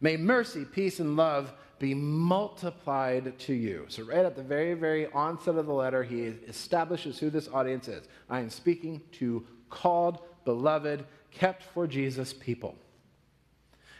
may 0.01 0.17
mercy, 0.17 0.65
peace, 0.65 0.99
and 0.99 1.15
love 1.15 1.53
be 1.77 1.93
multiplied 1.93 3.39
to 3.39 3.53
you. 3.53 3.85
So, 3.87 4.03
right 4.03 4.25
at 4.25 4.35
the 4.35 4.43
very, 4.43 4.73
very 4.73 5.07
onset 5.13 5.55
of 5.55 5.65
the 5.65 5.73
letter, 5.73 6.03
he 6.03 6.23
establishes 6.23 7.19
who 7.19 7.29
this 7.29 7.47
audience 7.47 7.87
is. 7.87 8.05
I 8.29 8.39
am 8.39 8.49
speaking 8.49 9.01
to 9.13 9.45
called, 9.69 10.19
beloved, 10.43 11.05
kept 11.31 11.63
for 11.63 11.87
Jesus 11.87 12.33
people. 12.33 12.75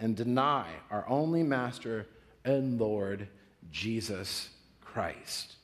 and 0.00 0.16
deny 0.16 0.66
our 0.90 1.08
only 1.08 1.42
Master 1.42 2.06
and 2.44 2.78
Lord, 2.78 3.28
Jesus 3.70 4.50
Christ. 4.80 5.54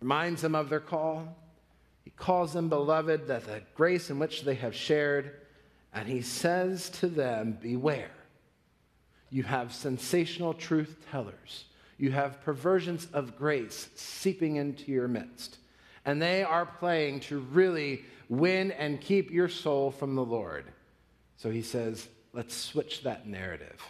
Reminds 0.00 0.42
them 0.42 0.54
of 0.54 0.68
their 0.68 0.80
call. 0.80 1.36
He 2.04 2.10
calls 2.10 2.52
them 2.52 2.68
beloved, 2.68 3.26
that 3.28 3.46
the 3.46 3.62
grace 3.74 4.10
in 4.10 4.18
which 4.18 4.42
they 4.42 4.54
have 4.56 4.74
shared, 4.74 5.40
and 5.92 6.08
he 6.08 6.20
says 6.20 6.90
to 6.90 7.06
them, 7.06 7.58
Beware. 7.62 8.10
you 9.30 9.42
have 9.42 9.72
sensational 9.72 10.52
truth 10.52 10.96
tellers, 11.10 11.64
you 11.96 12.10
have 12.10 12.42
perversions 12.42 13.08
of 13.12 13.38
grace 13.38 13.88
seeping 13.94 14.56
into 14.56 14.92
your 14.92 15.08
midst. 15.08 15.58
And 16.04 16.20
they 16.20 16.42
are 16.42 16.66
playing 16.66 17.20
to 17.20 17.38
really 17.38 18.04
win 18.28 18.72
and 18.72 19.00
keep 19.00 19.30
your 19.30 19.48
soul 19.48 19.90
from 19.90 20.14
the 20.14 20.24
Lord. 20.24 20.66
So 21.36 21.50
he 21.50 21.62
says, 21.62 22.06
let's 22.34 22.54
switch 22.54 23.02
that 23.02 23.26
narrative. 23.26 23.80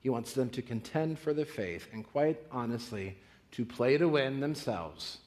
He 0.00 0.10
wants 0.10 0.32
them 0.32 0.50
to 0.50 0.62
contend 0.62 1.18
for 1.18 1.32
the 1.32 1.44
faith 1.44 1.86
and, 1.92 2.06
quite 2.06 2.38
honestly, 2.50 3.16
to 3.52 3.64
play 3.64 3.96
to 3.98 4.08
win 4.08 4.40
themselves 4.40 5.18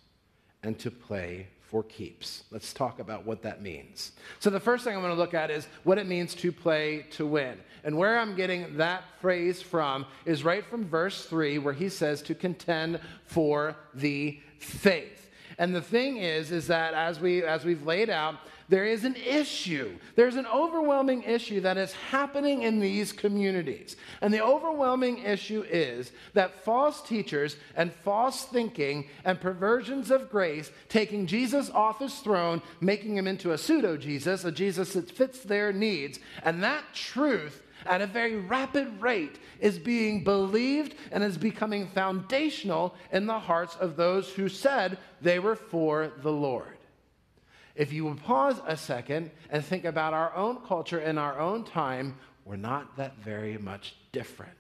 and 0.62 0.78
to 0.80 0.92
play 0.92 1.48
for 1.62 1.84
keeps. 1.84 2.44
Let's 2.52 2.74
talk 2.74 3.00
about 3.00 3.26
what 3.26 3.42
that 3.44 3.62
means. 3.62 4.12
So, 4.40 4.50
the 4.50 4.60
first 4.60 4.84
thing 4.84 4.96
I'm 4.96 5.02
going 5.02 5.14
to 5.14 5.20
look 5.20 5.34
at 5.34 5.50
is 5.50 5.68
what 5.84 5.98
it 5.98 6.08
means 6.08 6.36
to 6.36 6.52
play 6.52 7.06
to 7.12 7.26
win. 7.26 7.58
And 7.84 7.98
where 7.98 8.20
I'm 8.20 8.36
getting 8.36 8.78
that 8.78 9.04
phrase 9.22 9.62
from 9.62 10.06
is 10.26 10.44
right 10.44 10.66
from 10.66 10.88
verse 10.88 11.26
3, 11.26 11.60
where 11.60 11.74
he 11.74 11.90
says 11.90 12.22
to 12.24 12.36
contend 12.36 13.00
for 13.26 13.76
the 13.94 14.40
faith. 14.60 15.30
And 15.58 15.74
the 15.74 15.82
thing 15.82 16.18
is, 16.18 16.52
is 16.52 16.68
that 16.68 16.94
as, 16.94 17.20
we, 17.20 17.44
as 17.44 17.64
we've 17.64 17.86
laid 17.86 18.10
out, 18.10 18.36
there 18.68 18.86
is 18.86 19.04
an 19.04 19.16
issue. 19.16 19.92
There's 20.16 20.38
an 20.38 20.48
overwhelming 20.48 21.24
issue 21.24 21.62
that 21.62 21.78
is 21.78 21.94
happening 21.94 22.64
in 22.64 22.80
these 22.80 23.12
communities. 23.12 23.96
And 24.22 24.34
the 24.34 24.44
overwhelming 24.44 25.20
issue 25.20 25.64
is 25.70 26.12
that 26.34 26.64
false 26.64 27.02
teachers 27.02 27.58
and 27.76 27.94
false 28.04 28.46
thinking 28.46 29.08
and 29.24 29.40
perversions 29.40 30.10
of 30.10 30.32
grace, 30.32 30.72
taking 30.90 31.28
Jesus 31.28 31.70
off 31.70 32.00
his 32.00 32.16
throne, 32.16 32.62
making 32.82 33.16
him 33.18 33.28
into 33.28 33.52
a 33.52 33.58
pseudo 33.58 33.98
Jesus, 33.98 34.46
a 34.46 34.52
Jesus 34.52 34.94
that 34.94 35.12
fits 35.12 35.42
their 35.42 35.72
needs, 35.72 36.20
and 36.44 36.64
that 36.64 36.84
truth 36.94 37.62
at 37.86 38.02
a 38.02 38.08
very 38.08 38.36
rapid 38.36 39.00
rate 39.00 39.38
is 39.60 39.78
being 39.78 40.24
believed 40.24 40.96
and 41.12 41.24
is 41.24 41.38
becoming 41.38 41.88
foundational 41.90 42.96
in 43.12 43.28
the 43.28 43.40
hearts 43.40 43.76
of 43.76 43.96
those 43.96 44.30
who 44.30 44.50
said 44.50 44.98
they 45.22 45.38
were 45.38 45.56
for 45.56 46.12
the 46.24 46.32
Lord. 46.32 46.75
If 47.76 47.92
you 47.92 48.06
would 48.06 48.24
pause 48.24 48.62
a 48.66 48.78
second 48.78 49.32
and 49.50 49.64
think 49.64 49.86
about 49.86 50.14
our 50.14 50.34
own 50.36 50.66
culture 50.66 51.00
in 51.00 51.18
our 51.18 51.40
own 51.40 51.66
time, 51.66 52.18
we're 52.46 52.56
not 52.56 52.96
that 52.98 53.18
very 53.18 53.58
much 53.58 53.96
different. 54.12 54.54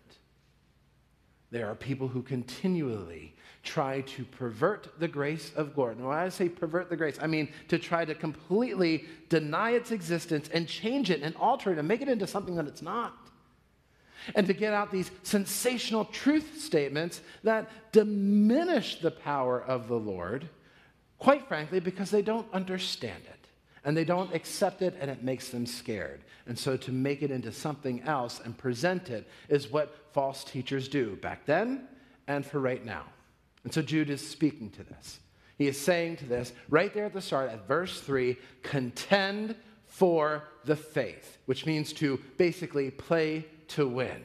There 1.51 1.67
are 1.67 1.75
people 1.75 2.09
who 2.09 2.21
continually 2.21 3.35
try 3.63 4.01
to 4.01 4.25
pervert 4.25 4.99
the 4.99 5.07
grace 5.07 5.51
of 5.55 5.75
God. 5.75 5.97
Now, 5.97 6.09
when 6.09 6.17
I 6.17 6.29
say 6.29 6.49
pervert 6.49 6.89
the 6.89 6.97
grace, 6.97 7.17
I 7.21 7.27
mean 7.27 7.49
to 7.69 7.79
try 7.79 8.03
to 8.03 8.13
completely 8.13 9.05
deny 9.29 9.71
its 9.71 9.91
existence 9.91 10.49
and 10.53 10.67
change 10.67 11.09
it 11.09 11.21
and 11.21 11.35
alter 11.37 11.71
it 11.71 11.79
and 11.79 11.87
make 11.87 12.01
it 12.01 12.09
into 12.09 12.27
something 12.27 12.55
that 12.55 12.67
it's 12.67 12.81
not. 12.81 13.15
And 14.33 14.47
to 14.47 14.53
get 14.53 14.73
out 14.73 14.91
these 14.91 15.11
sensational 15.23 16.05
truth 16.05 16.61
statements 16.61 17.21
that 17.43 17.69
diminish 17.91 18.99
the 18.99 19.11
power 19.11 19.61
of 19.61 19.87
the 19.87 19.99
Lord 19.99 20.49
Quite 21.25 21.47
frankly, 21.47 21.79
because 21.79 22.11
they 22.11 22.21
don't 22.21 22.45
understand 22.53 23.23
it 23.25 23.47
and 23.83 23.97
they 23.97 24.05
don't 24.05 24.31
accept 24.35 24.83
it 24.83 24.95
and 25.01 25.09
it 25.09 25.23
makes 25.23 25.49
them 25.49 25.65
scared. 25.65 26.21
And 26.45 26.55
so 26.55 26.77
to 26.77 26.91
make 26.91 27.23
it 27.23 27.31
into 27.31 27.51
something 27.51 28.03
else 28.03 28.39
and 28.45 28.55
present 28.55 29.09
it 29.09 29.27
is 29.49 29.71
what 29.71 30.13
false 30.13 30.43
teachers 30.43 30.87
do 30.87 31.15
back 31.15 31.47
then 31.47 31.87
and 32.27 32.45
for 32.45 32.59
right 32.59 32.85
now. 32.85 33.05
And 33.63 33.73
so 33.73 33.81
Jude 33.81 34.11
is 34.11 34.21
speaking 34.21 34.69
to 34.69 34.83
this. 34.83 35.19
He 35.57 35.65
is 35.65 35.81
saying 35.81 36.17
to 36.17 36.25
this 36.27 36.53
right 36.69 36.93
there 36.93 37.05
at 37.05 37.13
the 37.13 37.21
start 37.21 37.49
at 37.49 37.67
verse 37.67 38.01
3 38.01 38.37
contend 38.61 39.55
for 39.87 40.43
the 40.65 40.75
faith, 40.75 41.39
which 41.47 41.65
means 41.65 41.91
to 41.93 42.19
basically 42.37 42.91
play 42.91 43.47
to 43.69 43.87
win. 43.87 44.21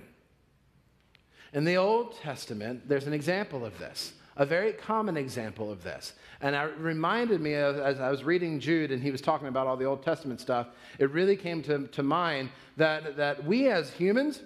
In 1.55 1.65
the 1.65 1.77
Old 1.77 2.19
Testament, 2.19 2.87
there's 2.91 3.07
an 3.07 3.15
example 3.15 3.65
of 3.65 3.79
this 3.79 4.13
a 4.37 4.47
very 4.47 4.73
common 4.73 5.17
example 5.17 5.71
of 5.71 5.83
this. 5.83 6.15
And 6.41 6.55
it 6.55 6.73
reminded 6.79 7.41
me 7.41 7.55
of, 7.55 7.79
as 7.79 8.01
I 8.01 8.11
was 8.11 8.25
reading 8.25 8.61
Jude 8.61 8.91
and 8.91 9.03
he 9.03 9.11
was 9.11 9.21
talking 9.21 9.49
about 9.49 9.67
all 9.67 9.77
the 9.77 9.85
Old 9.85 10.03
Testament 10.03 10.41
stuff, 10.41 10.69
it 10.99 11.11
really 11.11 11.37
came 11.37 11.63
to, 11.65 11.87
to 11.89 12.03
mind 12.03 12.51
that, 12.77 13.17
that 13.17 13.45
we 13.45 13.69
as 13.69 13.91
humans, 13.91 14.41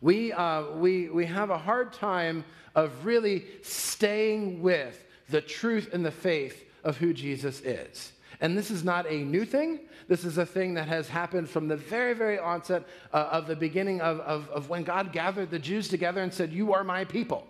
we, 0.00 0.32
uh, 0.32 0.72
we, 0.72 1.08
we 1.08 1.26
have 1.26 1.50
a 1.50 1.58
hard 1.58 1.92
time 1.92 2.44
of 2.74 3.04
really 3.04 3.46
staying 3.62 4.62
with 4.62 5.04
the 5.28 5.40
truth 5.40 5.90
and 5.92 6.04
the 6.04 6.10
faith 6.10 6.64
of 6.84 6.96
who 6.96 7.12
Jesus 7.12 7.60
is. 7.60 8.12
And 8.40 8.56
this 8.56 8.70
is 8.70 8.84
not 8.84 9.06
a 9.06 9.18
new 9.18 9.44
thing. 9.44 9.80
This 10.08 10.24
is 10.24 10.38
a 10.38 10.46
thing 10.46 10.74
that 10.74 10.88
has 10.88 11.08
happened 11.08 11.48
from 11.48 11.68
the 11.68 11.76
very, 11.76 12.14
very 12.14 12.38
onset 12.38 12.84
uh, 13.12 13.28
of 13.30 13.46
the 13.46 13.56
beginning 13.56 14.00
of, 14.00 14.20
of, 14.20 14.48
of 14.48 14.68
when 14.68 14.82
God 14.82 15.12
gathered 15.12 15.50
the 15.50 15.58
Jews 15.58 15.88
together 15.88 16.22
and 16.22 16.32
said, 16.32 16.52
You 16.52 16.72
are 16.72 16.82
my 16.82 17.04
people. 17.04 17.46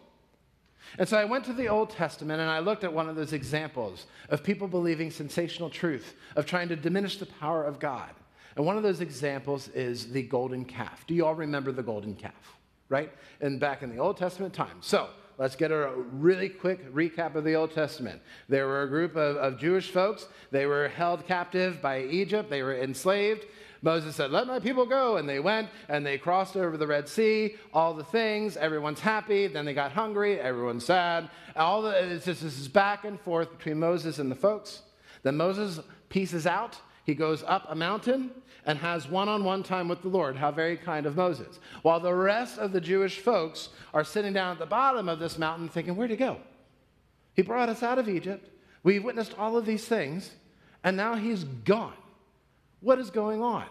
And 0.98 1.08
so 1.08 1.16
I 1.16 1.24
went 1.24 1.44
to 1.44 1.52
the 1.52 1.68
Old 1.68 1.90
Testament 1.90 2.40
and 2.40 2.50
I 2.50 2.58
looked 2.58 2.84
at 2.84 2.92
one 2.92 3.08
of 3.08 3.16
those 3.16 3.32
examples 3.32 4.06
of 4.28 4.42
people 4.42 4.68
believing 4.68 5.10
sensational 5.10 5.70
truth, 5.70 6.14
of 6.36 6.46
trying 6.46 6.68
to 6.68 6.76
diminish 6.76 7.18
the 7.18 7.26
power 7.26 7.64
of 7.64 7.78
God. 7.78 8.10
And 8.56 8.66
one 8.66 8.76
of 8.76 8.82
those 8.82 9.00
examples 9.00 9.68
is 9.68 10.10
the 10.10 10.22
golden 10.22 10.64
calf. 10.64 11.06
Do 11.06 11.14
you 11.14 11.24
all 11.24 11.34
remember 11.34 11.72
the 11.72 11.82
golden 11.82 12.14
calf? 12.14 12.56
Right? 12.88 13.12
And 13.40 13.60
back 13.60 13.82
in 13.82 13.90
the 13.90 13.98
Old 13.98 14.16
Testament 14.16 14.52
time. 14.52 14.78
So 14.80 15.08
let's 15.38 15.54
get 15.54 15.70
a 15.70 15.92
really 16.12 16.48
quick 16.48 16.92
recap 16.92 17.36
of 17.36 17.44
the 17.44 17.54
Old 17.54 17.72
Testament. 17.72 18.20
There 18.48 18.66
were 18.66 18.82
a 18.82 18.88
group 18.88 19.14
of, 19.14 19.36
of 19.36 19.58
Jewish 19.58 19.90
folks. 19.90 20.26
They 20.50 20.66
were 20.66 20.88
held 20.88 21.26
captive 21.26 21.80
by 21.80 22.02
Egypt, 22.02 22.50
they 22.50 22.62
were 22.62 22.76
enslaved. 22.76 23.46
Moses 23.82 24.14
said, 24.14 24.30
Let 24.30 24.46
my 24.46 24.58
people 24.58 24.84
go. 24.84 25.16
And 25.16 25.28
they 25.28 25.40
went 25.40 25.68
and 25.88 26.04
they 26.04 26.18
crossed 26.18 26.56
over 26.56 26.76
the 26.76 26.86
Red 26.86 27.08
Sea, 27.08 27.56
all 27.72 27.94
the 27.94 28.04
things. 28.04 28.56
Everyone's 28.56 29.00
happy. 29.00 29.46
Then 29.46 29.64
they 29.64 29.74
got 29.74 29.92
hungry. 29.92 30.38
Everyone's 30.40 30.84
sad. 30.84 31.30
All 31.56 31.82
the, 31.82 31.90
it's 31.90 32.26
just 32.26 32.42
this 32.42 32.58
is 32.58 32.68
back 32.68 33.04
and 33.04 33.18
forth 33.20 33.56
between 33.56 33.78
Moses 33.78 34.18
and 34.18 34.30
the 34.30 34.36
folks. 34.36 34.82
Then 35.22 35.36
Moses 35.36 35.80
pieces 36.08 36.46
out. 36.46 36.78
He 37.04 37.14
goes 37.14 37.42
up 37.46 37.66
a 37.68 37.74
mountain 37.74 38.30
and 38.66 38.78
has 38.78 39.08
one 39.08 39.28
on 39.28 39.42
one 39.44 39.62
time 39.62 39.88
with 39.88 40.02
the 40.02 40.08
Lord. 40.08 40.36
How 40.36 40.52
very 40.52 40.76
kind 40.76 41.06
of 41.06 41.16
Moses. 41.16 41.58
While 41.82 42.00
the 42.00 42.14
rest 42.14 42.58
of 42.58 42.72
the 42.72 42.80
Jewish 42.80 43.18
folks 43.18 43.70
are 43.94 44.04
sitting 44.04 44.34
down 44.34 44.52
at 44.52 44.58
the 44.58 44.66
bottom 44.66 45.08
of 45.08 45.18
this 45.18 45.38
mountain 45.38 45.68
thinking, 45.68 45.96
Where'd 45.96 46.10
he 46.10 46.16
go? 46.16 46.36
He 47.34 47.42
brought 47.42 47.70
us 47.70 47.82
out 47.82 47.98
of 47.98 48.08
Egypt. 48.08 48.50
We've 48.82 49.04
witnessed 49.04 49.34
all 49.38 49.56
of 49.56 49.66
these 49.66 49.86
things, 49.86 50.30
and 50.84 50.96
now 50.96 51.14
he's 51.14 51.44
gone. 51.44 51.94
What 52.80 52.98
is 52.98 53.10
going 53.10 53.42
on? 53.42 53.66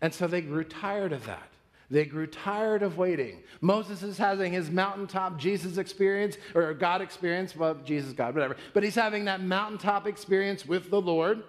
And 0.00 0.14
so 0.14 0.26
they 0.26 0.40
grew 0.40 0.64
tired 0.64 1.12
of 1.12 1.26
that. 1.26 1.50
They 1.90 2.04
grew 2.04 2.28
tired 2.28 2.82
of 2.84 2.96
waiting. 2.96 3.42
Moses 3.60 4.04
is 4.04 4.16
having 4.16 4.52
his 4.52 4.70
mountaintop 4.70 5.38
Jesus 5.38 5.76
experience, 5.76 6.36
or 6.54 6.72
God 6.72 7.02
experience, 7.02 7.56
well, 7.56 7.74
Jesus, 7.84 8.12
God, 8.12 8.34
whatever. 8.34 8.56
But 8.72 8.84
he's 8.84 8.94
having 8.94 9.24
that 9.24 9.42
mountaintop 9.42 10.06
experience 10.06 10.64
with 10.64 10.88
the 10.90 11.00
Lord. 11.00 11.42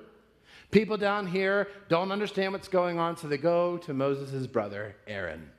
People 0.72 0.98
down 0.98 1.28
here 1.28 1.68
don't 1.90 2.12
understand 2.12 2.54
what's 2.54 2.68
going 2.68 2.98
on, 2.98 3.18
so 3.18 3.28
they 3.28 3.38
go 3.38 3.78
to 3.80 3.94
Moses' 3.94 4.48
brother, 4.48 4.96
Aaron. 5.06 5.52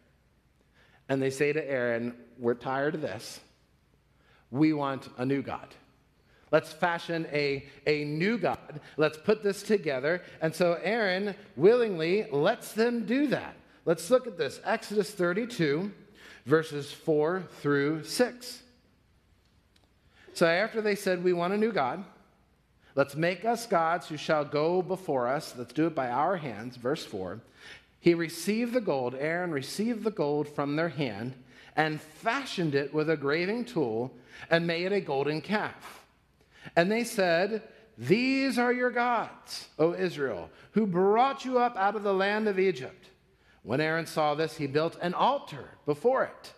And 1.09 1.23
they 1.23 1.31
say 1.31 1.52
to 1.52 1.64
Aaron, 1.64 2.14
We're 2.38 2.55
tired 2.55 2.97
of 2.97 3.02
this. 3.02 3.41
We 4.50 4.73
want 4.73 5.09
a 5.17 5.25
new 5.25 5.43
God. 5.43 5.69
Let's 6.52 6.71
fashion 6.71 7.26
a, 7.32 7.64
a 7.87 8.04
new 8.04 8.37
God. 8.37 8.80
Let's 8.99 9.16
put 9.16 9.42
this 9.42 9.62
together. 9.62 10.23
And 10.42 10.54
so 10.54 10.78
Aaron 10.82 11.35
willingly 11.56 12.26
lets 12.30 12.73
them 12.73 13.06
do 13.06 13.26
that. 13.28 13.56
Let's 13.87 14.11
look 14.11 14.26
at 14.26 14.37
this 14.37 14.61
Exodus 14.62 15.11
32, 15.11 15.90
verses 16.44 16.92
4 16.92 17.44
through 17.61 18.04
6. 18.04 18.62
So 20.35 20.47
after 20.47 20.82
they 20.82 20.94
said, 20.94 21.25
We 21.25 21.32
want 21.32 21.54
a 21.54 21.59
new 21.59 21.73
God, 21.73 22.04
let's 22.94 23.16
make 23.16 23.47
us 23.47 23.66
gods 23.66 24.09
who 24.09 24.18
shall 24.18 24.44
go 24.44 24.82
before 24.82 25.26
us. 25.26 25.54
Let's 25.56 25.73
do 25.73 25.87
it 25.87 25.94
by 25.94 26.11
our 26.11 26.37
hands. 26.37 26.76
Verse 26.76 27.04
4. 27.04 27.40
He 27.99 28.14
received 28.14 28.75
the 28.75 28.80
gold, 28.80 29.14
Aaron 29.18 29.52
received 29.52 30.04
the 30.04 30.11
gold 30.11 30.49
from 30.49 30.76
their 30.76 30.88
hand 30.88 31.35
and 31.76 32.00
fashioned 32.00 32.75
it 32.75 32.92
with 32.92 33.09
a 33.09 33.16
graving 33.16 33.64
tool 33.64 34.12
and 34.50 34.66
made 34.66 34.92
a 34.92 35.00
golden 35.00 35.40
calf. 35.40 36.01
And 36.76 36.90
they 36.90 37.04
said, 37.04 37.62
These 37.99 38.59
are 38.59 38.73
your 38.73 38.90
gods, 38.90 39.69
O 39.78 39.95
Israel, 39.95 40.50
who 40.73 40.87
brought 40.87 41.45
you 41.45 41.59
up 41.59 41.76
out 41.76 41.97
of 41.97 42.02
the 42.02 42.14
land 42.14 42.49
of 42.49 42.59
Egypt. 42.59 43.11
When 43.62 43.81
Aaron 43.81 44.07
saw 44.07 44.35
this, 44.35 44.57
he 44.57 44.66
built 44.66 44.99
an 45.00 45.14
altar 45.14 45.69
before 45.87 46.25
it. 46.25 46.52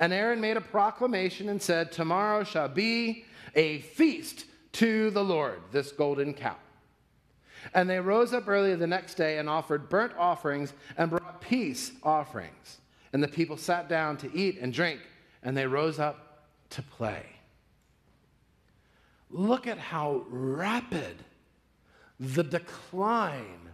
And 0.00 0.12
Aaron 0.12 0.40
made 0.40 0.56
a 0.56 0.62
proclamation 0.62 1.48
and 1.48 1.60
said, 1.60 1.92
Tomorrow 1.92 2.44
shall 2.44 2.68
be 2.68 3.24
a 3.54 3.80
feast 3.80 4.46
to 4.72 5.10
the 5.10 5.24
Lord, 5.24 5.60
this 5.72 5.92
golden 5.92 6.34
cow. 6.34 6.56
And 7.74 7.88
they 7.88 8.00
rose 8.00 8.32
up 8.32 8.48
early 8.48 8.74
the 8.74 8.86
next 8.86 9.14
day 9.14 9.38
and 9.38 9.48
offered 9.48 9.88
burnt 9.88 10.12
offerings 10.18 10.72
and 10.96 11.10
brought 11.10 11.40
peace 11.40 11.92
offerings. 12.02 12.78
And 13.12 13.22
the 13.22 13.28
people 13.28 13.56
sat 13.56 13.88
down 13.88 14.16
to 14.18 14.34
eat 14.36 14.58
and 14.60 14.72
drink, 14.72 15.00
and 15.42 15.56
they 15.56 15.66
rose 15.66 15.98
up 15.98 16.48
to 16.70 16.82
play. 16.82 17.24
Look 19.30 19.66
at 19.66 19.78
how 19.78 20.24
rapid 20.28 21.16
the 22.18 22.44
decline 22.44 23.70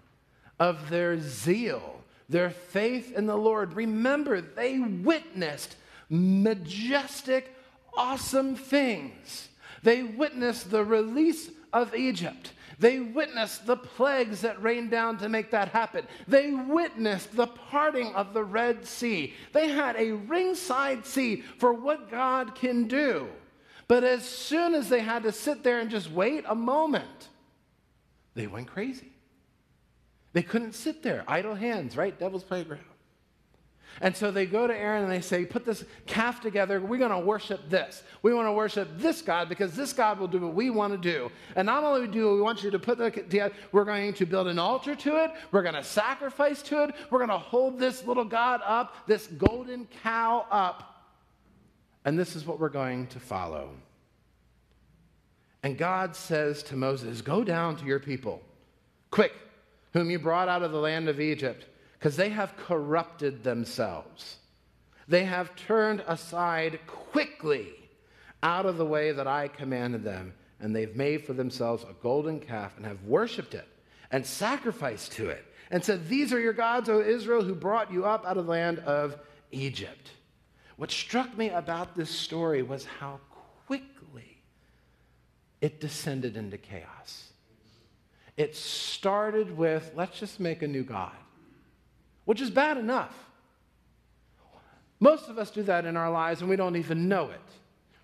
of 0.59 0.91
their 0.91 1.19
zeal, 1.21 2.01
their 2.29 2.51
faith 2.51 3.13
in 3.17 3.27
the 3.27 3.37
Lord. 3.37 3.75
Remember, 3.75 4.41
they 4.41 4.79
witnessed 4.79 5.77
majestic, 6.09 7.55
awesome 7.97 8.57
things. 8.57 9.49
They 9.83 10.03
witnessed 10.03 10.71
the 10.71 10.85
release 10.85 11.51
of 11.73 11.95
Egypt. 11.95 12.53
They 12.79 12.99
witnessed 13.01 13.67
the 13.67 13.77
plagues 13.77 14.41
that 14.41 14.63
rained 14.63 14.91
down 14.91 15.19
to 15.19 15.29
make 15.29 15.51
that 15.53 15.69
happen. 15.69 16.07
They 16.27 16.51
witnessed 16.51 17.37
the 17.37 17.47
parting 17.47 18.15
of 18.15 18.35
the 18.35 18.45
Red 18.45 18.87
Sea. 18.87 19.35
They 19.53 19.69
had 19.69 19.97
a 19.97 20.13
ringside 20.13 21.07
seat 21.07 21.45
for 21.59 21.73
what 21.73 22.11
God 22.11 22.55
can 22.55 22.89
do. 22.89 23.29
But 23.93 24.05
as 24.05 24.25
soon 24.25 24.75
as 24.75 24.89
they 24.89 25.01
had 25.01 25.25
to 25.25 25.33
sit 25.33 25.63
there 25.63 25.79
and 25.79 25.91
just 25.91 26.11
wait 26.11 26.47
a 26.49 26.55
moment, 26.55 27.29
they 28.33 28.47
went 28.47 28.69
crazy. 28.69 29.13
They 30.33 30.43
couldn't 30.43 30.73
sit 30.73 31.03
there, 31.03 31.25
idle 31.29 31.55
hands, 31.55 31.95
right? 31.95 32.19
Devil's 32.19 32.43
playground. 32.43 32.87
And 34.01 34.17
so 34.17 34.31
they 34.31 34.47
go 34.47 34.67
to 34.67 34.75
Aaron 34.75 35.03
and 35.03 35.13
they 35.13 35.21
say, 35.21 35.45
Put 35.45 35.67
this 35.67 35.85
calf 36.07 36.41
together. 36.41 36.81
We're 36.81 36.97
going 36.97 37.11
to 37.11 37.19
worship 37.19 37.69
this. 37.69 38.03
We 38.23 38.33
want 38.33 38.49
to 38.49 38.53
worship 38.53 38.89
this 38.97 39.21
God 39.21 39.51
because 39.51 39.77
this 39.77 39.93
God 39.93 40.19
will 40.19 40.27
do 40.27 40.39
what 40.39 40.55
we 40.55 40.71
want 40.71 40.95
to 40.95 40.99
do. 40.99 41.31
And 41.55 41.67
not 41.67 41.85
only 41.85 42.09
do 42.09 42.33
we 42.33 42.41
want 42.41 42.65
you 42.65 42.71
to 42.71 42.79
put 42.79 42.97
the 42.97 43.11
together, 43.11 43.55
we're 43.73 43.85
going 43.85 44.15
to 44.15 44.25
build 44.25 44.47
an 44.47 44.59
altar 44.59 44.95
to 44.95 45.23
it. 45.23 45.33
We're 45.51 45.61
going 45.61 45.75
to 45.75 45.85
sacrifice 45.85 46.63
to 46.63 46.85
it. 46.85 46.95
We're 47.11 47.19
going 47.19 47.29
to 47.29 47.37
hold 47.37 47.79
this 47.79 48.07
little 48.07 48.25
God 48.25 48.63
up, 48.65 49.07
this 49.07 49.27
golden 49.27 49.87
cow 50.03 50.47
up. 50.51 50.92
And 52.05 52.19
this 52.19 52.35
is 52.37 52.47
what 52.47 52.59
we're 52.59 52.69
going 52.69 53.07
to 53.09 53.21
follow. 53.21 53.71
And 55.63 55.79
God 55.79 56.17
says 56.17 56.63
to 56.65 56.77
Moses, 56.77 57.23
Go 57.23 57.45
down 57.45 57.77
to 57.77 57.85
your 57.85 58.01
people, 58.01 58.43
quick 59.11 59.33
whom 59.93 60.11
you 60.11 60.19
brought 60.19 60.49
out 60.49 60.63
of 60.63 60.73
the 60.73 60.81
land 60.81 61.09
of 61.09 61.21
Egypt, 61.21 61.67
because 61.99 62.17
they 62.17 62.31
have 62.31 62.57
corrupted 62.57 63.45
themselves. 63.45 64.37
They 65.07 65.25
have 65.25 65.55
turned 65.55 66.03
aside 66.07 66.81
quickly 66.87 67.69
out 68.43 68.67
of 68.67 68.77
the 68.77 68.87
way 68.87 69.13
that 69.13 69.27
I 69.27 69.49
commanded 69.49 70.03
them, 70.03 70.33
and 70.59 70.75
they've 70.75 70.97
made 70.97 71.25
for 71.25 71.33
themselves 71.33 71.85
a 71.85 71.95
golden 72.03 72.41
calf 72.41 72.77
and 72.77 72.87
have 72.87 73.05
worshiped 73.05 73.55
it 73.55 73.69
and 74.11 74.27
sacrificed 74.27 75.13
to 75.13 75.31
it, 75.31 75.45
and 75.71 75.83
said, 75.83 76.07
These 76.07 76.33
are 76.35 76.39
your 76.39 76.53
gods, 76.53 76.91
O 76.91 77.01
Israel, 77.01 77.43
who 77.43 77.55
brought 77.55 77.91
you 77.91 78.05
up 78.05 78.27
out 78.27 78.37
of 78.37 78.45
the 78.45 78.53
land 78.53 78.79
of 78.81 79.17
Egypt. 79.51 80.11
What 80.83 80.91
struck 80.91 81.39
me 81.39 81.49
about 81.51 81.95
this 81.95 82.11
story 82.11 82.65
was 82.65 82.85
how 82.85 83.21
quickly 83.69 84.43
it 85.61 85.81
descended 85.81 86.37
into 86.37 86.59
chaos. 86.59 87.29
It 88.37 88.57
started 88.57 89.57
with, 89.57 89.93
let's 89.95 90.19
just 90.19 90.41
make 90.41 90.61
a 90.61 90.67
new 90.67 90.83
God, 90.83 91.13
which 92.25 92.41
is 92.41 92.51
bad 92.51 92.79
enough. 92.79 93.15
Most 94.99 95.29
of 95.29 95.39
us 95.39 95.53
do 95.53 95.63
that 95.63 95.85
in 95.85 95.97
our 95.97 96.11
lives 96.11 96.41
and 96.41 96.51
we 96.51 96.57
don't 96.57 96.75
even 96.75 97.09
know 97.09 97.31
it. 97.31 97.41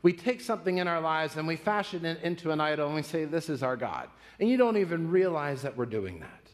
We 0.02 0.12
take 0.12 0.40
something 0.40 0.78
in 0.78 0.86
our 0.86 1.00
lives 1.00 1.34
and 1.36 1.48
we 1.48 1.56
fashion 1.56 2.04
it 2.04 2.22
into 2.22 2.52
an 2.52 2.60
idol 2.60 2.86
and 2.86 2.94
we 2.94 3.02
say, 3.02 3.24
This 3.24 3.48
is 3.48 3.64
our 3.64 3.76
God. 3.76 4.08
And 4.38 4.48
you 4.48 4.56
don't 4.56 4.76
even 4.76 5.10
realize 5.10 5.62
that 5.62 5.76
we're 5.76 5.86
doing 5.86 6.20
that. 6.20 6.48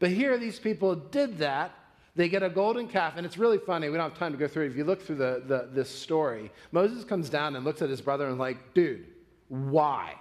But 0.00 0.10
here, 0.10 0.36
these 0.36 0.58
people 0.58 0.96
did 0.96 1.38
that. 1.38 1.72
They 2.16 2.28
get 2.28 2.42
a 2.42 2.50
golden 2.50 2.88
calf, 2.88 3.14
and 3.16 3.24
it's 3.24 3.38
really 3.38 3.58
funny. 3.58 3.88
We 3.88 3.96
don't 3.96 4.10
have 4.10 4.18
time 4.18 4.32
to 4.32 4.38
go 4.38 4.48
through 4.48 4.64
it. 4.64 4.70
If 4.72 4.76
you 4.76 4.84
look 4.84 5.00
through 5.00 5.16
the, 5.16 5.42
the, 5.46 5.68
this 5.72 5.88
story, 5.88 6.50
Moses 6.72 7.04
comes 7.04 7.30
down 7.30 7.54
and 7.54 7.64
looks 7.64 7.82
at 7.82 7.88
his 7.88 8.00
brother 8.00 8.28
and, 8.28 8.38
like, 8.38 8.74
dude, 8.74 9.06
why? 9.48 10.14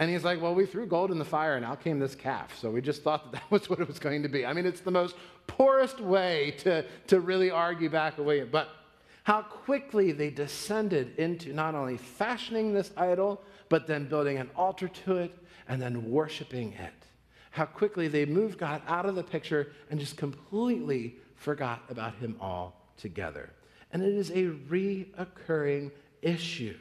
And 0.00 0.10
he's 0.10 0.24
like, 0.24 0.40
Well, 0.40 0.54
we 0.54 0.64
threw 0.64 0.86
gold 0.86 1.10
in 1.10 1.18
the 1.18 1.24
fire 1.26 1.56
and 1.56 1.64
out 1.64 1.84
came 1.84 1.98
this 1.98 2.14
calf. 2.14 2.58
So 2.58 2.70
we 2.70 2.80
just 2.80 3.02
thought 3.02 3.30
that 3.30 3.32
that 3.42 3.50
was 3.50 3.68
what 3.68 3.80
it 3.80 3.86
was 3.86 3.98
going 3.98 4.22
to 4.22 4.28
be. 4.28 4.44
I 4.46 4.52
mean, 4.54 4.66
it's 4.66 4.80
the 4.80 4.90
most 4.90 5.14
poorest 5.46 6.00
way 6.00 6.52
to, 6.60 6.84
to 7.08 7.20
really 7.20 7.50
argue 7.50 7.90
back 7.90 8.18
away. 8.18 8.42
But 8.44 8.70
how 9.24 9.42
quickly 9.42 10.12
they 10.12 10.30
descended 10.30 11.18
into 11.18 11.52
not 11.52 11.74
only 11.74 11.98
fashioning 11.98 12.72
this 12.72 12.90
idol, 12.96 13.42
but 13.68 13.86
then 13.86 14.08
building 14.08 14.38
an 14.38 14.50
altar 14.56 14.88
to 14.88 15.18
it 15.18 15.36
and 15.68 15.80
then 15.80 16.10
worshiping 16.10 16.72
it. 16.72 16.99
How 17.50 17.64
quickly 17.64 18.08
they 18.08 18.24
moved 18.24 18.58
God 18.58 18.82
out 18.86 19.06
of 19.06 19.14
the 19.14 19.22
picture 19.22 19.72
and 19.90 19.98
just 19.98 20.16
completely 20.16 21.16
forgot 21.34 21.82
about 21.88 22.14
Him 22.16 22.36
altogether. 22.40 23.50
And 23.92 24.02
it 24.02 24.14
is 24.14 24.30
a 24.30 24.50
reoccurring 24.68 25.90
issue. 26.22 26.76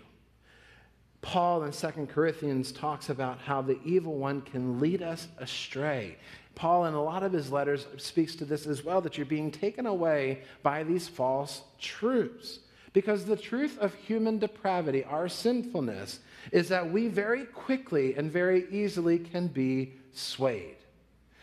Paul 1.21 1.63
in 1.63 1.71
2 1.71 2.08
Corinthians 2.08 2.71
talks 2.71 3.10
about 3.10 3.39
how 3.39 3.62
the 3.62 3.79
evil 3.84 4.15
one 4.15 4.41
can 4.41 4.79
lead 4.79 5.01
us 5.01 5.27
astray. 5.38 6.17
Paul, 6.55 6.86
in 6.86 6.93
a 6.93 7.03
lot 7.03 7.23
of 7.23 7.34
his 7.34 7.51
letters, 7.51 7.88
speaks 7.97 8.36
to 8.36 8.45
this 8.45 8.65
as 8.67 8.84
well 8.84 9.01
that 9.01 9.17
you're 9.17 9.25
being 9.25 9.51
taken 9.51 9.86
away 9.86 10.43
by 10.63 10.84
these 10.84 11.08
false 11.08 11.62
truths. 11.79 12.60
Because 12.91 13.25
the 13.25 13.38
truth 13.38 13.77
of 13.79 13.93
human 13.93 14.39
depravity, 14.39 15.03
our 15.03 15.29
sinfulness, 15.29 16.19
is 16.51 16.69
that 16.69 16.91
we 16.91 17.08
very 17.08 17.45
quickly 17.45 18.15
and 18.15 18.32
very 18.32 18.65
easily 18.71 19.19
can 19.19 19.47
be 19.47 19.93
swayed. 20.13 20.78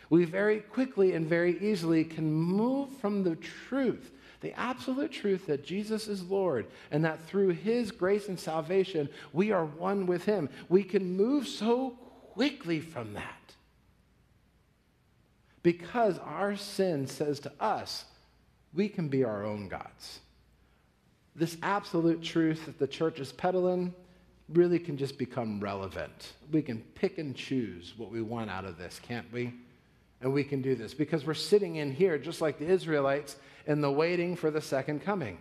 We 0.09 0.25
very 0.25 0.59
quickly 0.59 1.13
and 1.13 1.27
very 1.27 1.59
easily 1.59 2.03
can 2.03 2.31
move 2.31 2.89
from 2.97 3.23
the 3.23 3.35
truth 3.35 4.11
the 4.41 4.57
absolute 4.59 5.11
truth 5.11 5.47
that 5.47 5.65
Jesus 5.65 6.07
is 6.07 6.23
Lord 6.23 6.67
and 6.91 7.03
that 7.05 7.23
through 7.27 7.49
his 7.49 7.91
grace 7.91 8.27
and 8.27 8.39
salvation, 8.39 9.09
we 9.33 9.51
are 9.51 9.65
one 9.65 10.05
with 10.05 10.25
him. 10.25 10.49
We 10.69 10.83
can 10.83 11.17
move 11.17 11.47
so 11.47 11.91
quickly 12.33 12.79
from 12.79 13.13
that 13.13 13.55
because 15.63 16.19
our 16.19 16.55
sin 16.55 17.07
says 17.07 17.39
to 17.41 17.51
us, 17.59 18.05
we 18.73 18.87
can 18.89 19.07
be 19.07 19.23
our 19.23 19.43
own 19.43 19.67
gods. 19.67 20.19
This 21.35 21.57
absolute 21.63 22.21
truth 22.21 22.65
that 22.65 22.79
the 22.79 22.87
church 22.87 23.19
is 23.19 23.31
peddling 23.31 23.93
really 24.53 24.79
can 24.79 24.97
just 24.97 25.17
become 25.17 25.59
relevant. 25.59 26.33
We 26.51 26.61
can 26.61 26.79
pick 26.95 27.17
and 27.17 27.35
choose 27.35 27.93
what 27.97 28.11
we 28.11 28.21
want 28.21 28.49
out 28.49 28.65
of 28.65 28.77
this, 28.77 28.99
can't 29.01 29.31
we? 29.31 29.53
And 30.21 30.33
we 30.33 30.43
can 30.43 30.61
do 30.61 30.75
this 30.75 30.93
because 30.93 31.25
we're 31.25 31.33
sitting 31.33 31.75
in 31.75 31.91
here 31.91 32.17
just 32.17 32.41
like 32.41 32.57
the 32.57 32.65
Israelites 32.65 33.35
in 33.67 33.81
the 33.81 33.91
waiting 33.91 34.35
for 34.35 34.49
the 34.49 34.61
second 34.61 35.01
coming. 35.03 35.37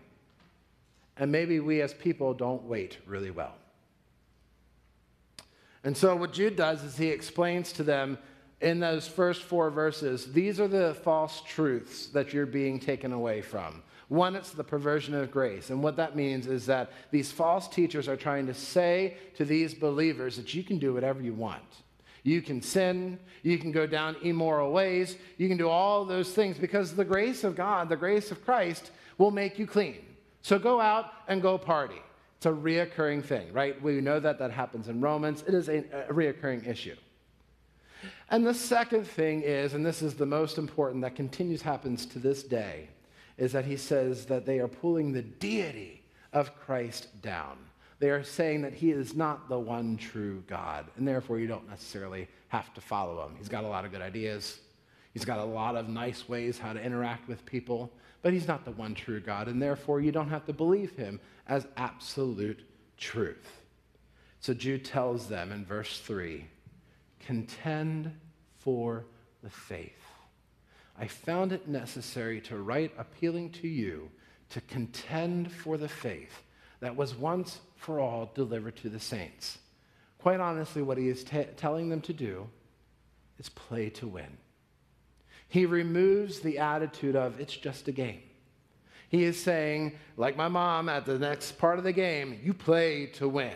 And 1.16 1.32
maybe 1.32 1.60
we 1.60 1.80
as 1.80 1.94
people 1.94 2.34
don't 2.34 2.62
wait 2.64 2.98
really 3.06 3.30
well. 3.30 3.54
And 5.82 5.96
so, 5.96 6.16
what 6.16 6.32
Jude 6.32 6.56
does 6.56 6.82
is 6.82 6.96
he 6.96 7.08
explains 7.08 7.72
to 7.74 7.84
them 7.84 8.18
in 8.60 8.80
those 8.80 9.06
first 9.06 9.42
four 9.42 9.70
verses 9.70 10.32
these 10.32 10.58
are 10.60 10.68
the 10.68 10.94
false 11.02 11.42
truths 11.46 12.06
that 12.08 12.32
you're 12.32 12.46
being 12.46 12.80
taken 12.80 13.12
away 13.12 13.42
from. 13.42 13.82
One, 14.08 14.36
it's 14.36 14.50
the 14.50 14.62
perversion 14.62 15.14
of 15.14 15.32
grace. 15.32 15.70
And 15.70 15.82
what 15.82 15.96
that 15.96 16.14
means 16.14 16.46
is 16.46 16.66
that 16.66 16.92
these 17.10 17.32
false 17.32 17.66
teachers 17.66 18.06
are 18.06 18.16
trying 18.16 18.46
to 18.46 18.54
say 18.54 19.16
to 19.34 19.44
these 19.44 19.74
believers 19.74 20.36
that 20.36 20.54
you 20.54 20.62
can 20.62 20.78
do 20.78 20.94
whatever 20.94 21.20
you 21.20 21.34
want. 21.34 21.62
You 22.22 22.40
can 22.40 22.62
sin. 22.62 23.18
You 23.42 23.58
can 23.58 23.72
go 23.72 23.86
down 23.86 24.16
immoral 24.22 24.72
ways. 24.72 25.16
You 25.38 25.48
can 25.48 25.56
do 25.56 25.68
all 25.68 26.04
those 26.04 26.32
things 26.32 26.56
because 26.56 26.94
the 26.94 27.04
grace 27.04 27.42
of 27.42 27.56
God, 27.56 27.88
the 27.88 27.96
grace 27.96 28.30
of 28.30 28.44
Christ, 28.44 28.90
will 29.18 29.32
make 29.32 29.58
you 29.58 29.66
clean. 29.66 29.98
So 30.42 30.58
go 30.58 30.80
out 30.80 31.12
and 31.26 31.42
go 31.42 31.58
party. 31.58 32.00
It's 32.36 32.46
a 32.46 32.50
reoccurring 32.50 33.24
thing, 33.24 33.52
right? 33.52 33.80
We 33.82 34.00
know 34.00 34.20
that 34.20 34.38
that 34.38 34.52
happens 34.52 34.88
in 34.88 35.00
Romans. 35.00 35.42
It 35.46 35.54
is 35.54 35.68
a, 35.68 35.78
a 36.08 36.12
reoccurring 36.12 36.68
issue. 36.68 36.96
And 38.28 38.44
the 38.44 38.54
second 38.54 39.06
thing 39.06 39.42
is, 39.42 39.74
and 39.74 39.86
this 39.86 40.02
is 40.02 40.14
the 40.14 40.26
most 40.26 40.58
important 40.58 41.02
that 41.02 41.14
continues 41.14 41.62
happens 41.62 42.06
to 42.06 42.18
this 42.18 42.42
day, 42.42 42.88
is 43.38 43.52
that 43.52 43.64
he 43.64 43.76
says 43.76 44.26
that 44.26 44.46
they 44.46 44.58
are 44.58 44.68
pulling 44.68 45.12
the 45.12 45.22
deity 45.22 46.02
of 46.32 46.56
Christ 46.56 47.08
down. 47.22 47.56
They 47.98 48.10
are 48.10 48.24
saying 48.24 48.62
that 48.62 48.74
he 48.74 48.90
is 48.90 49.14
not 49.14 49.48
the 49.48 49.58
one 49.58 49.96
true 49.96 50.42
God, 50.46 50.86
and 50.96 51.06
therefore 51.06 51.38
you 51.38 51.46
don't 51.46 51.68
necessarily 51.68 52.28
have 52.48 52.74
to 52.74 52.80
follow 52.80 53.24
him. 53.24 53.36
He's 53.38 53.48
got 53.48 53.64
a 53.64 53.68
lot 53.68 53.84
of 53.84 53.92
good 53.92 54.02
ideas, 54.02 54.58
he's 55.14 55.24
got 55.24 55.38
a 55.38 55.44
lot 55.44 55.76
of 55.76 55.88
nice 55.88 56.28
ways 56.28 56.58
how 56.58 56.72
to 56.72 56.82
interact 56.82 57.28
with 57.28 57.46
people, 57.46 57.90
but 58.22 58.32
he's 58.32 58.48
not 58.48 58.64
the 58.64 58.72
one 58.72 58.94
true 58.94 59.20
God, 59.20 59.46
and 59.48 59.62
therefore 59.62 60.00
you 60.00 60.12
don't 60.12 60.28
have 60.28 60.44
to 60.46 60.52
believe 60.52 60.90
him 60.96 61.20
as 61.46 61.66
absolute 61.76 62.60
truth. 62.98 63.62
So 64.40 64.52
Jude 64.52 64.84
tells 64.84 65.28
them 65.28 65.52
in 65.52 65.64
verse 65.64 66.00
3 66.00 66.44
contend 67.26 68.12
for 68.58 69.04
the 69.42 69.50
faith. 69.50 69.92
I 70.98 71.08
found 71.08 71.52
it 71.52 71.68
necessary 71.68 72.40
to 72.42 72.56
write 72.56 72.92
appealing 72.96 73.50
to 73.52 73.68
you 73.68 74.10
to 74.50 74.60
contend 74.62 75.50
for 75.50 75.76
the 75.76 75.88
faith 75.88 76.42
that 76.80 76.94
was 76.94 77.16
once 77.16 77.58
for 77.74 77.98
all 77.98 78.30
delivered 78.34 78.76
to 78.76 78.88
the 78.88 79.00
saints. 79.00 79.58
Quite 80.18 80.40
honestly, 80.40 80.82
what 80.82 80.98
he 80.98 81.08
is 81.08 81.24
t- 81.24 81.44
telling 81.56 81.88
them 81.88 82.00
to 82.02 82.12
do 82.12 82.48
is 83.38 83.48
play 83.48 83.90
to 83.90 84.06
win. 84.06 84.38
He 85.48 85.66
removes 85.66 86.40
the 86.40 86.58
attitude 86.58 87.16
of 87.16 87.40
it's 87.40 87.56
just 87.56 87.88
a 87.88 87.92
game. 87.92 88.22
He 89.08 89.24
is 89.24 89.40
saying, 89.40 89.98
like 90.16 90.36
my 90.36 90.48
mom 90.48 90.88
at 90.88 91.06
the 91.06 91.18
next 91.18 91.58
part 91.58 91.78
of 91.78 91.84
the 91.84 91.92
game, 91.92 92.38
you 92.42 92.54
play 92.54 93.06
to 93.14 93.28
win. 93.28 93.54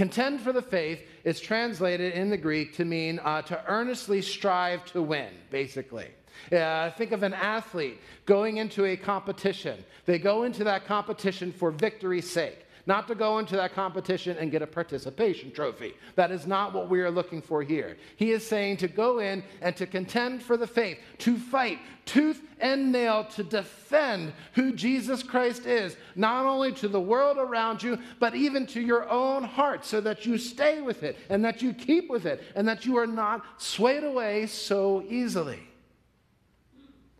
Contend 0.00 0.40
for 0.40 0.54
the 0.54 0.62
faith 0.62 1.02
is 1.24 1.40
translated 1.40 2.14
in 2.14 2.30
the 2.30 2.36
Greek 2.38 2.74
to 2.76 2.86
mean 2.86 3.20
uh, 3.22 3.42
to 3.42 3.62
earnestly 3.66 4.22
strive 4.22 4.82
to 4.86 5.02
win, 5.02 5.28
basically. 5.50 6.06
Uh, 6.50 6.90
think 6.92 7.12
of 7.12 7.22
an 7.22 7.34
athlete 7.34 8.00
going 8.24 8.56
into 8.56 8.86
a 8.86 8.96
competition. 8.96 9.84
They 10.06 10.18
go 10.18 10.44
into 10.44 10.64
that 10.64 10.86
competition 10.86 11.52
for 11.52 11.70
victory's 11.70 12.30
sake 12.30 12.64
not 12.90 13.06
to 13.06 13.14
go 13.14 13.38
into 13.38 13.54
that 13.54 13.72
competition 13.72 14.36
and 14.40 14.50
get 14.50 14.62
a 14.62 14.66
participation 14.66 15.52
trophy. 15.52 15.94
That 16.16 16.32
is 16.32 16.44
not 16.44 16.74
what 16.74 16.88
we 16.88 17.00
are 17.02 17.10
looking 17.10 17.40
for 17.40 17.62
here. 17.62 17.96
He 18.16 18.32
is 18.32 18.44
saying 18.44 18.78
to 18.78 18.88
go 18.88 19.20
in 19.20 19.44
and 19.62 19.76
to 19.76 19.86
contend 19.86 20.42
for 20.42 20.56
the 20.56 20.66
faith, 20.66 20.98
to 21.18 21.38
fight 21.38 21.78
tooth 22.04 22.42
and 22.58 22.90
nail 22.90 23.22
to 23.36 23.44
defend 23.44 24.32
who 24.54 24.72
Jesus 24.72 25.22
Christ 25.22 25.66
is, 25.66 25.96
not 26.16 26.46
only 26.46 26.72
to 26.72 26.88
the 26.88 27.00
world 27.00 27.38
around 27.38 27.80
you, 27.80 27.96
but 28.18 28.34
even 28.34 28.66
to 28.66 28.80
your 28.80 29.08
own 29.08 29.44
heart, 29.44 29.84
so 29.84 30.00
that 30.00 30.26
you 30.26 30.36
stay 30.36 30.80
with 30.80 31.04
it 31.04 31.16
and 31.28 31.44
that 31.44 31.62
you 31.62 31.72
keep 31.72 32.10
with 32.10 32.26
it 32.26 32.42
and 32.56 32.66
that 32.66 32.84
you 32.84 32.96
are 32.98 33.06
not 33.06 33.44
swayed 33.62 34.02
away 34.02 34.48
so 34.48 35.04
easily. 35.08 35.60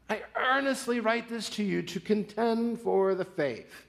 I 0.09 0.22
earnestly 0.35 0.98
write 0.98 1.28
this 1.28 1.48
to 1.50 1.62
you 1.62 1.83
to 1.83 2.00
contend 2.00 2.80
for 2.80 3.14
the 3.14 3.24
faith. 3.24 3.87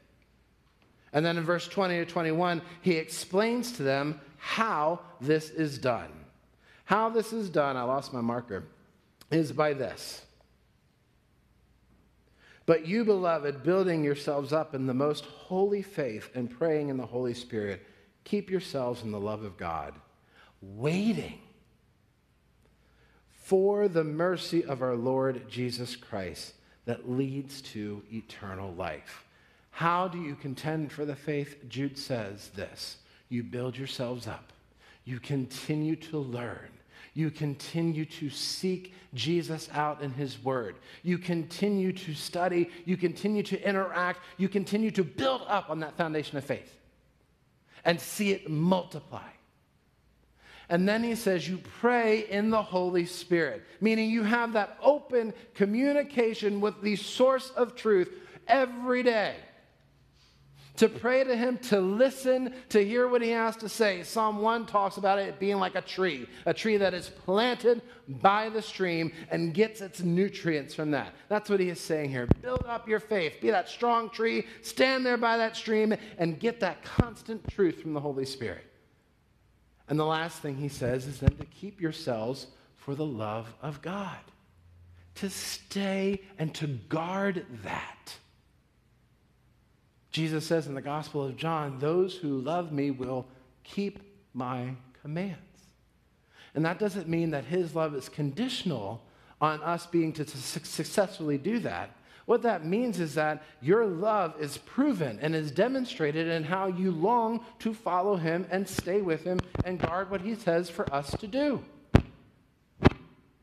And 1.13 1.25
then 1.25 1.37
in 1.37 1.43
verse 1.43 1.67
20 1.67 1.97
to 1.97 2.05
21, 2.05 2.61
he 2.81 2.93
explains 2.93 3.73
to 3.73 3.83
them 3.83 4.19
how 4.37 4.99
this 5.19 5.49
is 5.49 5.77
done. 5.77 6.11
How 6.85 7.09
this 7.09 7.33
is 7.33 7.49
done, 7.49 7.77
I 7.77 7.83
lost 7.83 8.13
my 8.13 8.21
marker, 8.21 8.63
is 9.29 9.51
by 9.51 9.73
this. 9.73 10.25
But 12.65 12.87
you, 12.87 13.03
beloved, 13.03 13.63
building 13.63 14.03
yourselves 14.03 14.53
up 14.53 14.73
in 14.75 14.87
the 14.87 14.93
most 14.93 15.25
holy 15.25 15.81
faith 15.81 16.29
and 16.35 16.49
praying 16.49 16.89
in 16.89 16.97
the 16.97 17.05
Holy 17.05 17.33
Spirit, 17.33 17.85
keep 18.23 18.49
yourselves 18.49 19.03
in 19.03 19.11
the 19.11 19.19
love 19.19 19.43
of 19.43 19.57
God, 19.57 19.93
waiting 20.61 21.39
for 23.31 23.87
the 23.87 24.03
mercy 24.03 24.63
of 24.63 24.81
our 24.81 24.95
Lord 24.95 25.49
Jesus 25.49 25.95
Christ 25.95 26.53
that 26.85 27.09
leads 27.09 27.61
to 27.61 28.03
eternal 28.11 28.73
life. 28.73 29.25
How 29.71 30.07
do 30.07 30.19
you 30.19 30.35
contend 30.35 30.91
for 30.91 31.05
the 31.05 31.15
faith? 31.15 31.55
Jude 31.67 31.97
says 31.97 32.49
this 32.55 32.97
you 33.29 33.43
build 33.43 33.77
yourselves 33.77 34.27
up, 34.27 34.53
you 35.05 35.19
continue 35.19 35.95
to 35.95 36.17
learn. 36.17 36.69
You 37.13 37.29
continue 37.29 38.05
to 38.05 38.29
seek 38.29 38.93
Jesus 39.13 39.69
out 39.73 40.01
in 40.01 40.11
His 40.11 40.41
Word. 40.41 40.77
You 41.03 41.17
continue 41.17 41.91
to 41.91 42.13
study. 42.13 42.69
You 42.85 42.95
continue 42.95 43.43
to 43.43 43.67
interact. 43.67 44.21
You 44.37 44.47
continue 44.47 44.91
to 44.91 45.03
build 45.03 45.41
up 45.47 45.69
on 45.69 45.81
that 45.81 45.97
foundation 45.97 46.37
of 46.37 46.45
faith 46.45 46.73
and 47.83 47.99
see 47.99 48.31
it 48.31 48.49
multiply. 48.49 49.27
And 50.69 50.87
then 50.87 51.03
he 51.03 51.15
says, 51.15 51.49
You 51.49 51.59
pray 51.81 52.29
in 52.29 52.49
the 52.49 52.63
Holy 52.63 53.05
Spirit, 53.05 53.63
meaning 53.81 54.09
you 54.09 54.23
have 54.23 54.53
that 54.53 54.77
open 54.81 55.33
communication 55.53 56.61
with 56.61 56.81
the 56.81 56.95
source 56.95 57.49
of 57.57 57.75
truth 57.75 58.09
every 58.47 59.03
day 59.03 59.35
to 60.81 60.89
pray 60.89 61.23
to 61.23 61.37
him, 61.37 61.59
to 61.59 61.79
listen, 61.79 62.51
to 62.69 62.83
hear 62.83 63.07
what 63.07 63.21
he 63.21 63.29
has 63.29 63.55
to 63.55 63.69
say. 63.69 64.01
Psalm 64.01 64.41
1 64.41 64.65
talks 64.65 64.97
about 64.97 65.19
it 65.19 65.37
being 65.37 65.57
like 65.57 65.75
a 65.75 65.81
tree, 65.81 66.27
a 66.47 66.55
tree 66.55 66.75
that 66.77 66.95
is 66.95 67.07
planted 67.07 67.83
by 68.07 68.49
the 68.49 68.63
stream 68.63 69.11
and 69.29 69.53
gets 69.53 69.79
its 69.79 70.01
nutrients 70.01 70.73
from 70.73 70.89
that. 70.89 71.13
That's 71.29 71.51
what 71.51 71.59
he 71.59 71.69
is 71.69 71.79
saying 71.79 72.09
here. 72.09 72.27
Build 72.41 72.65
up 72.67 72.87
your 72.87 72.99
faith, 72.99 73.35
be 73.39 73.51
that 73.51 73.69
strong 73.69 74.09
tree, 74.09 74.47
stand 74.63 75.05
there 75.05 75.17
by 75.17 75.37
that 75.37 75.55
stream, 75.55 75.93
and 76.17 76.39
get 76.39 76.59
that 76.61 76.83
constant 76.83 77.47
truth 77.51 77.79
from 77.79 77.93
the 77.93 77.99
Holy 77.99 78.25
Spirit. 78.25 78.65
And 79.87 79.99
the 79.99 80.05
last 80.05 80.39
thing 80.39 80.57
he 80.57 80.67
says 80.67 81.05
is 81.05 81.19
then 81.19 81.37
to 81.37 81.45
keep 81.45 81.79
yourselves 81.79 82.47
for 82.75 82.95
the 82.95 83.05
love 83.05 83.53
of 83.61 83.83
God, 83.83 84.17
to 85.13 85.29
stay 85.29 86.23
and 86.39 86.55
to 86.55 86.65
guard 86.65 87.45
that. 87.63 88.15
Jesus 90.11 90.45
says 90.45 90.67
in 90.67 90.75
the 90.75 90.81
Gospel 90.81 91.25
of 91.25 91.37
John, 91.37 91.79
Those 91.79 92.15
who 92.15 92.41
love 92.41 92.71
me 92.71 92.91
will 92.91 93.27
keep 93.63 93.99
my 94.33 94.75
commands. 95.01 95.37
And 96.53 96.65
that 96.65 96.79
doesn't 96.79 97.07
mean 97.07 97.31
that 97.31 97.45
his 97.45 97.75
love 97.75 97.95
is 97.95 98.09
conditional 98.09 99.01
on 99.39 99.61
us 99.63 99.85
being 99.85 100.13
to 100.13 100.25
successfully 100.25 101.37
do 101.37 101.59
that. 101.59 101.95
What 102.25 102.43
that 102.43 102.65
means 102.65 102.99
is 102.99 103.15
that 103.15 103.43
your 103.61 103.85
love 103.85 104.35
is 104.39 104.57
proven 104.57 105.17
and 105.21 105.35
is 105.35 105.51
demonstrated 105.51 106.27
in 106.27 106.43
how 106.43 106.67
you 106.67 106.91
long 106.91 107.43
to 107.59 107.73
follow 107.73 108.15
him 108.15 108.45
and 108.51 108.67
stay 108.67 109.01
with 109.01 109.23
him 109.23 109.39
and 109.65 109.79
guard 109.79 110.11
what 110.11 110.21
he 110.21 110.35
says 110.35 110.69
for 110.69 110.91
us 110.93 111.11
to 111.19 111.27
do. 111.27 111.63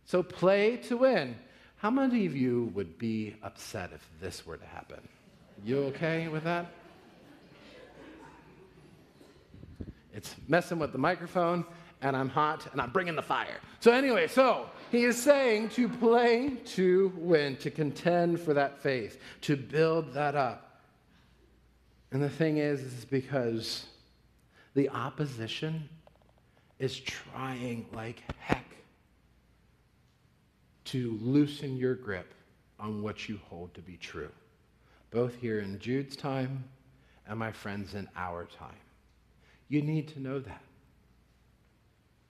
So 0.05 0.23
play 0.23 0.77
to 0.89 0.97
win. 0.97 1.37
How 1.77 1.91
many 1.91 2.25
of 2.27 2.37
you 2.37 2.73
would 2.75 2.99
be 2.99 3.37
upset 3.43 3.91
if 3.93 4.09
this 4.21 4.47
were 4.47 4.57
to 4.57 4.67
happen? 4.67 5.01
You 5.65 5.79
okay 5.85 6.29
with 6.29 6.45
that? 6.45 6.67
It's 10.13 10.35
messing 10.49 10.79
with 10.79 10.93
the 10.93 10.99
microphone, 10.99 11.65
and 12.03 12.17
I'm 12.17 12.29
hot, 12.29 12.67
and 12.73 12.81
I'm 12.81 12.91
bringing 12.91 13.15
the 13.15 13.23
fire. 13.23 13.61
So, 13.81 13.93
anyway, 13.93 14.27
so 14.27 14.69
he 14.91 15.05
is 15.05 15.21
saying 15.21 15.71
to 15.71 15.89
play 15.89 16.57
to 16.67 17.13
win, 17.17 17.57
to 17.59 17.71
contend 17.71 18.41
for 18.41 18.55
that 18.55 18.81
faith, 18.81 19.21
to 19.43 19.57
build 19.57 20.13
that 20.15 20.35
up. 20.35 20.81
And 22.11 22.23
the 22.23 22.31
thing 22.31 22.57
is, 22.57 22.81
is 22.81 23.05
because 23.05 23.87
the 24.75 24.89
opposition 24.89 25.89
is 26.79 26.99
trying 26.99 27.87
like 27.93 28.23
heck 28.39 28.65
to 30.87 31.19
loosen 31.21 31.77
your 31.77 31.95
grip 31.95 32.33
on 32.81 33.03
what 33.03 33.29
you 33.29 33.39
hold 33.49 33.75
to 33.75 33.83
be 33.83 33.97
true 33.97 34.31
both 35.11 35.37
here 35.37 35.61
in 35.61 35.79
Jude's 35.79 36.17
time 36.17 36.65
and 37.27 37.39
my 37.39 37.53
friends 37.53 37.95
in 37.95 38.09
our 38.17 38.45
time. 38.45 38.77
You 39.69 39.83
need 39.83 40.09
to 40.09 40.21
know 40.21 40.39
that. 40.41 40.63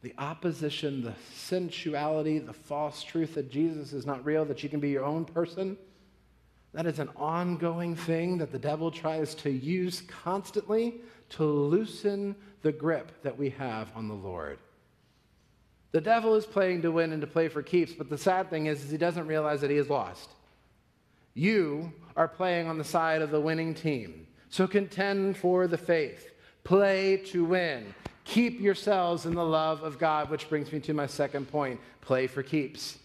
The 0.03 0.14
opposition, 0.19 1.03
the 1.03 1.14
sensuality, 1.35 2.38
the 2.38 2.53
false 2.53 3.03
truth 3.03 3.35
that 3.35 3.51
Jesus 3.51 3.93
is 3.93 4.07
not 4.07 4.25
real, 4.25 4.45
that 4.45 4.62
you 4.62 4.69
can 4.69 4.81
be 4.81 4.91
your 4.91 5.05
own 5.05 5.25
person, 5.25 5.77
that 6.75 6.87
is 6.87 6.99
an 6.99 7.11
ongoing 7.17 7.97
thing 7.97 8.38
that 8.38 8.53
the 8.53 8.59
devil 8.59 8.91
tries 8.91 9.35
to 9.37 9.51
use 9.51 10.03
constantly 10.03 11.01
to 11.31 11.45
loosen 11.45 12.37
the 12.62 12.73
grip 12.73 13.23
that 13.23 13.37
we 13.37 13.51
have 13.51 13.91
on 13.97 14.09
the 14.09 14.14
Lord. 14.14 14.59
The 15.93 16.01
devil 16.01 16.35
is 16.35 16.45
playing 16.45 16.83
to 16.83 16.93
win 16.93 17.12
and 17.12 17.21
to 17.23 17.27
play 17.27 17.49
for 17.49 17.62
keeps, 17.62 17.93
but 17.93 18.11
the 18.11 18.19
sad 18.19 18.51
thing 18.51 18.67
is, 18.67 18.85
is 18.85 18.91
he 18.91 18.99
doesn't 18.99 19.27
realize 19.27 19.62
that 19.62 19.71
he 19.71 19.77
is 19.79 19.88
lost. 19.88 20.31
You 21.38 21.92
are 22.16 22.27
playing 22.27 22.66
on 22.66 22.79
the 22.79 22.85
side 22.85 23.22
of 23.22 23.31
the 23.31 23.40
winning 23.40 23.72
team. 23.72 24.27
So 24.51 24.66
contend 24.66 25.37
for 25.37 25.68
the 25.68 25.79
faith. 25.79 26.33
Play 26.64 27.18
to 27.27 27.44
win. 27.44 27.94
Keep 28.24 28.61
yourselves 28.61 29.24
in 29.24 29.37
the 29.37 29.44
love 29.44 29.85
of 29.85 30.01
God, 30.01 30.31
which 30.31 30.48
brings 30.48 30.72
me 30.72 30.81
to 30.81 30.92
my 30.92 31.07
second 31.07 31.48
point 31.48 31.79
play 32.01 32.27
for 32.27 32.42
keeps. 32.42 32.98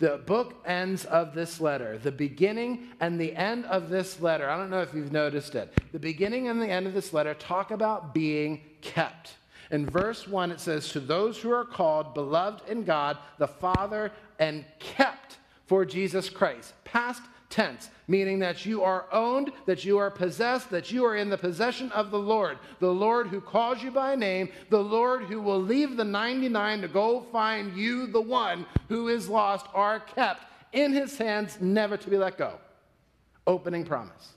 The 0.00 0.20
book 0.26 0.54
ends 0.66 1.04
of 1.04 1.32
this 1.32 1.60
letter, 1.60 1.96
the 1.96 2.10
beginning 2.10 2.88
and 2.98 3.20
the 3.20 3.36
end 3.36 3.66
of 3.66 3.88
this 3.88 4.20
letter, 4.20 4.50
I 4.50 4.56
don't 4.56 4.68
know 4.68 4.82
if 4.82 4.92
you've 4.92 5.12
noticed 5.12 5.54
it. 5.54 5.72
The 5.92 6.00
beginning 6.00 6.48
and 6.48 6.60
the 6.60 6.66
end 6.66 6.88
of 6.88 6.92
this 6.92 7.12
letter 7.12 7.34
talk 7.34 7.70
about 7.70 8.12
being 8.12 8.62
kept. 8.80 9.34
In 9.70 9.88
verse 9.88 10.26
1, 10.26 10.50
it 10.50 10.58
says, 10.58 10.88
To 10.88 10.98
those 10.98 11.38
who 11.38 11.52
are 11.52 11.64
called, 11.64 12.14
beloved 12.14 12.68
in 12.68 12.82
God, 12.82 13.16
the 13.38 13.46
Father, 13.46 14.10
and 14.40 14.64
kept 14.80 15.36
for 15.66 15.84
Jesus 15.84 16.28
Christ. 16.28 16.72
Past 16.84 17.22
tense, 17.48 17.90
meaning 18.08 18.38
that 18.40 18.66
you 18.66 18.82
are 18.82 19.06
owned, 19.12 19.52
that 19.66 19.84
you 19.84 19.98
are 19.98 20.10
possessed, 20.10 20.70
that 20.70 20.90
you 20.90 21.04
are 21.04 21.16
in 21.16 21.30
the 21.30 21.38
possession 21.38 21.90
of 21.92 22.10
the 22.10 22.18
Lord. 22.18 22.58
The 22.80 22.92
Lord 22.92 23.28
who 23.28 23.40
calls 23.40 23.82
you 23.82 23.90
by 23.90 24.14
name, 24.14 24.48
the 24.70 24.82
Lord 24.82 25.22
who 25.24 25.40
will 25.40 25.60
leave 25.60 25.96
the 25.96 26.04
99 26.04 26.82
to 26.82 26.88
go 26.88 27.20
find 27.32 27.76
you, 27.76 28.06
the 28.06 28.20
one 28.20 28.66
who 28.88 29.08
is 29.08 29.28
lost, 29.28 29.66
are 29.74 30.00
kept 30.00 30.44
in 30.72 30.92
his 30.92 31.16
hands, 31.16 31.58
never 31.60 31.96
to 31.96 32.10
be 32.10 32.16
let 32.16 32.36
go. 32.36 32.58
Opening 33.46 33.84
promise. 33.84 34.32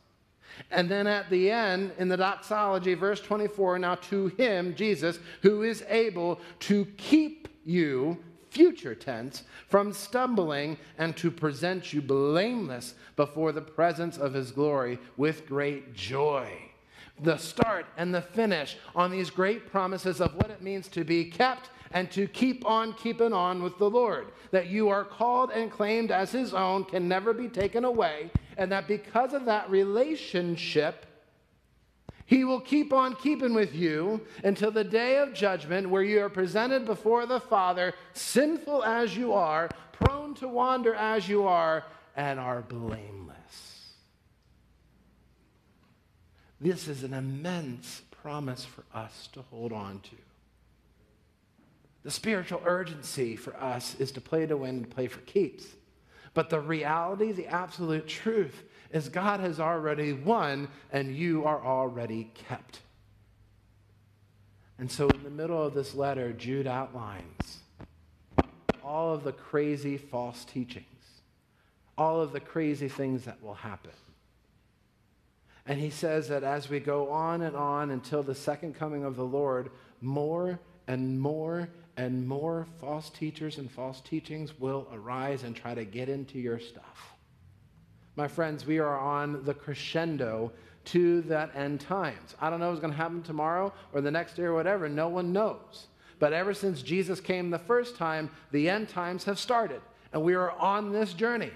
And 0.71 0.89
then 0.89 1.07
at 1.07 1.29
the 1.29 1.49
end, 1.49 1.93
in 1.97 2.09
the 2.09 2.17
doxology, 2.17 2.93
verse 2.93 3.21
24, 3.21 3.79
now 3.79 3.95
to 3.95 4.27
him, 4.27 4.75
Jesus, 4.75 5.19
who 5.41 5.63
is 5.63 5.83
able 5.87 6.39
to 6.61 6.85
keep 6.97 7.47
you 7.65 8.17
future 8.49 8.95
tense, 8.95 9.43
from 9.67 9.93
stumbling 9.93 10.77
and 10.97 11.15
to 11.17 11.31
present 11.31 11.93
you 11.93 12.01
blameless 12.01 12.95
before 13.15 13.51
the 13.51 13.61
presence 13.61 14.17
of 14.17 14.33
his 14.33 14.51
glory 14.51 14.99
with 15.17 15.47
great 15.47 15.93
joy. 15.93 16.51
The 17.21 17.37
start 17.37 17.85
and 17.97 18.13
the 18.13 18.21
finish 18.21 18.77
on 18.95 19.11
these 19.11 19.29
great 19.29 19.69
promises 19.69 20.21
of 20.21 20.35
what 20.35 20.49
it 20.49 20.61
means 20.61 20.87
to 20.89 21.03
be 21.03 21.25
kept 21.25 21.69
and 21.91 22.09
to 22.11 22.27
keep 22.27 22.65
on 22.65 22.93
keeping 22.93 23.33
on 23.33 23.63
with 23.63 23.77
the 23.77 23.89
Lord. 23.89 24.27
That 24.51 24.67
you 24.67 24.89
are 24.89 25.03
called 25.03 25.51
and 25.51 25.71
claimed 25.71 26.11
as 26.11 26.31
his 26.31 26.53
own, 26.53 26.85
can 26.85 27.07
never 27.07 27.33
be 27.33 27.47
taken 27.47 27.83
away, 27.83 28.31
and 28.57 28.71
that 28.71 28.87
because 28.87 29.33
of 29.33 29.45
that 29.45 29.69
relationship, 29.69 31.05
He 32.29 32.43
will 32.43 32.61
keep 32.61 32.93
on 32.93 33.15
keeping 33.15 33.55
with 33.55 33.73
you 33.73 34.21
until 34.43 34.69
the 34.69 34.83
day 34.83 35.17
of 35.17 35.33
judgment, 35.33 35.89
where 35.89 36.03
you 36.03 36.21
are 36.21 36.29
presented 36.29 36.85
before 36.85 37.25
the 37.25 37.39
Father, 37.39 37.95
sinful 38.13 38.83
as 38.83 39.17
you 39.17 39.33
are, 39.33 39.67
prone 39.93 40.35
to 40.35 40.47
wander 40.47 40.93
as 40.93 41.27
you 41.27 41.47
are, 41.47 41.85
and 42.15 42.39
are 42.39 42.61
blameless. 42.61 43.95
This 46.61 46.87
is 46.87 47.03
an 47.03 47.15
immense 47.15 48.03
promise 48.11 48.63
for 48.63 48.83
us 48.93 49.27
to 49.33 49.41
hold 49.41 49.73
on 49.73 49.99
to. 50.01 50.15
The 52.03 52.11
spiritual 52.11 52.61
urgency 52.63 53.37
for 53.37 53.55
us 53.57 53.95
is 53.95 54.11
to 54.11 54.21
play 54.21 54.45
to 54.45 54.55
win 54.55 54.75
and 54.75 54.89
play 54.89 55.07
for 55.07 55.21
keeps. 55.21 55.65
But 56.35 56.51
the 56.51 56.59
reality, 56.59 57.31
the 57.31 57.47
absolute 57.47 58.07
truth, 58.07 58.65
is 58.91 59.09
God 59.09 59.39
has 59.39 59.59
already 59.59 60.13
won 60.13 60.67
and 60.91 61.15
you 61.15 61.45
are 61.45 61.63
already 61.63 62.31
kept. 62.33 62.81
And 64.77 64.89
so, 64.91 65.09
in 65.09 65.23
the 65.23 65.29
middle 65.29 65.61
of 65.61 65.73
this 65.73 65.93
letter, 65.93 66.31
Jude 66.31 66.65
outlines 66.65 67.57
all 68.83 69.13
of 69.13 69.23
the 69.23 69.33
crazy 69.33 69.97
false 69.97 70.45
teachings, 70.45 70.85
all 71.97 72.21
of 72.21 72.31
the 72.31 72.39
crazy 72.39 72.87
things 72.87 73.25
that 73.25 73.43
will 73.43 73.55
happen. 73.55 73.91
And 75.65 75.79
he 75.79 75.89
says 75.89 76.29
that 76.29 76.43
as 76.43 76.69
we 76.69 76.79
go 76.79 77.11
on 77.11 77.41
and 77.41 77.55
on 77.55 77.91
until 77.91 78.23
the 78.23 78.33
second 78.33 78.73
coming 78.73 79.03
of 79.03 79.15
the 79.15 79.25
Lord, 79.25 79.69
more 80.01 80.59
and 80.87 81.19
more 81.19 81.69
and 81.97 82.27
more 82.27 82.65
false 82.79 83.09
teachers 83.09 83.57
and 83.57 83.69
false 83.69 84.01
teachings 84.01 84.57
will 84.59 84.87
arise 84.91 85.43
and 85.43 85.55
try 85.55 85.75
to 85.75 85.83
get 85.83 86.09
into 86.09 86.39
your 86.39 86.57
stuff. 86.57 87.18
My 88.19 88.27
friends, 88.27 88.65
we 88.65 88.79
are 88.79 88.99
on 88.99 89.45
the 89.45 89.53
crescendo 89.53 90.51
to 90.83 91.21
that 91.21 91.55
end 91.55 91.79
times. 91.79 92.35
I 92.41 92.49
don't 92.49 92.59
know 92.59 92.67
what's 92.67 92.81
going 92.81 92.91
to 92.91 92.97
happen 92.97 93.23
tomorrow 93.23 93.71
or 93.93 94.01
the 94.01 94.11
next 94.11 94.33
day 94.33 94.43
or 94.43 94.53
whatever. 94.53 94.89
No 94.89 95.07
one 95.07 95.31
knows. 95.31 95.87
But 96.19 96.33
ever 96.33 96.53
since 96.53 96.81
Jesus 96.81 97.21
came 97.21 97.49
the 97.49 97.57
first 97.57 97.95
time, 97.95 98.29
the 98.51 98.69
end 98.69 98.89
times 98.89 99.23
have 99.23 99.39
started, 99.39 99.79
and 100.11 100.21
we 100.21 100.33
are 100.33 100.51
on 100.51 100.91
this 100.91 101.13
journey. 101.13 101.51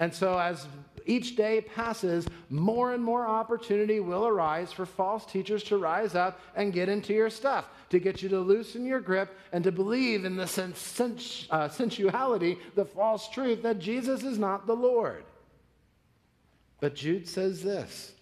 And 0.00 0.12
so, 0.12 0.36
as 0.36 0.66
each 1.06 1.36
day 1.36 1.60
passes, 1.60 2.26
more 2.50 2.92
and 2.92 3.04
more 3.04 3.24
opportunity 3.24 4.00
will 4.00 4.26
arise 4.26 4.72
for 4.72 4.84
false 4.84 5.24
teachers 5.26 5.62
to 5.64 5.78
rise 5.78 6.16
up 6.16 6.40
and 6.56 6.72
get 6.72 6.88
into 6.88 7.14
your 7.14 7.30
stuff, 7.30 7.68
to 7.90 8.00
get 8.00 8.20
you 8.20 8.28
to 8.30 8.40
loosen 8.40 8.84
your 8.84 8.98
grip 8.98 9.38
and 9.52 9.62
to 9.62 9.70
believe 9.70 10.24
in 10.24 10.34
the 10.34 10.48
sens- 10.48 10.80
sens- 10.80 11.46
uh, 11.52 11.68
sensuality, 11.68 12.58
the 12.74 12.84
false 12.84 13.28
truth 13.28 13.62
that 13.62 13.78
Jesus 13.78 14.24
is 14.24 14.40
not 14.40 14.66
the 14.66 14.74
Lord. 14.74 15.22
But 16.80 16.94
Jude 16.94 17.28
says 17.28 17.62
this 17.62 18.12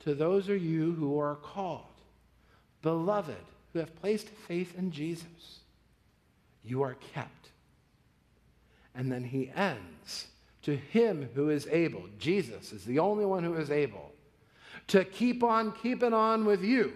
to 0.00 0.14
those 0.14 0.48
of 0.48 0.62
you 0.62 0.92
who 0.92 1.18
are 1.18 1.36
called, 1.36 1.84
beloved, 2.82 3.36
who 3.72 3.78
have 3.78 3.94
placed 4.00 4.28
faith 4.28 4.76
in 4.76 4.90
Jesus, 4.90 5.60
you 6.64 6.82
are 6.82 6.96
kept. 7.14 7.50
And 8.94 9.10
then 9.10 9.24
he 9.24 9.50
ends 9.54 10.26
to 10.62 10.76
him 10.76 11.28
who 11.34 11.50
is 11.50 11.66
able, 11.68 12.04
Jesus 12.18 12.72
is 12.72 12.84
the 12.84 12.98
only 12.98 13.24
one 13.24 13.44
who 13.44 13.54
is 13.54 13.70
able, 13.70 14.12
to 14.88 15.04
keep 15.04 15.42
on 15.42 15.72
keeping 15.72 16.12
on 16.12 16.44
with 16.44 16.62
you 16.62 16.92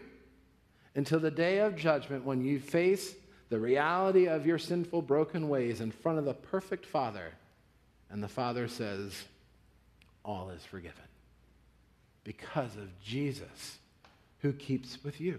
until 0.95 1.21
the 1.21 1.31
day 1.31 1.59
of 1.59 1.77
judgment 1.77 2.25
when 2.25 2.45
you 2.45 2.59
face 2.59 3.15
the 3.49 3.59
reality 3.59 4.27
of 4.27 4.47
your 4.47 4.59
sinful, 4.59 5.03
broken 5.03 5.49
ways 5.49 5.81
in 5.81 5.91
front 5.91 6.19
of 6.19 6.25
the 6.25 6.35
perfect 6.35 6.85
Father. 6.85 7.33
And 8.11 8.23
the 8.23 8.29
Father 8.29 8.67
says, 8.67 9.25
All 10.27 10.51
is 10.51 10.65
forgiven 10.65 11.05
because 12.25 12.75
of 12.75 13.01
Jesus 13.01 13.79
who 14.41 14.53
keeps 14.53 15.03
with 15.05 15.21
you, 15.21 15.39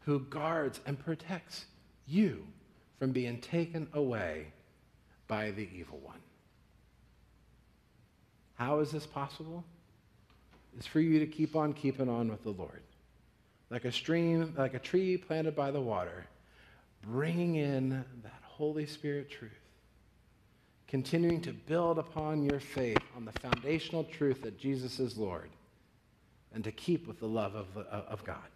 who 0.00 0.20
guards 0.20 0.78
and 0.84 0.98
protects 0.98 1.64
you 2.06 2.46
from 2.98 3.12
being 3.12 3.40
taken 3.40 3.88
away 3.94 4.52
by 5.26 5.50
the 5.52 5.66
evil 5.74 5.98
one. 6.02 6.20
How 8.56 8.80
is 8.80 8.90
this 8.90 9.06
possible? 9.06 9.64
It's 10.76 10.86
for 10.86 11.00
you 11.00 11.18
to 11.20 11.26
keep 11.26 11.56
on 11.56 11.72
keeping 11.72 12.10
on 12.10 12.28
with 12.28 12.42
the 12.42 12.50
Lord. 12.50 12.82
Like 13.70 13.86
a 13.86 13.92
stream, 13.92 14.52
like 14.58 14.74
a 14.74 14.78
tree 14.78 15.16
planted 15.16 15.56
by 15.56 15.70
the 15.70 15.80
water, 15.80 16.26
bringing 17.02 17.54
in 17.54 18.04
that 18.22 18.42
Holy 18.42 18.84
Spirit 18.84 19.30
truth. 19.30 19.59
Continuing 20.90 21.40
to 21.42 21.52
build 21.52 22.00
upon 22.00 22.42
your 22.42 22.58
faith 22.58 22.98
on 23.16 23.24
the 23.24 23.30
foundational 23.38 24.02
truth 24.02 24.42
that 24.42 24.58
Jesus 24.58 24.98
is 24.98 25.16
Lord 25.16 25.48
and 26.52 26.64
to 26.64 26.72
keep 26.72 27.06
with 27.06 27.20
the 27.20 27.28
love 27.28 27.54
of, 27.54 27.76
uh, 27.76 28.02
of 28.08 28.24
God, 28.24 28.48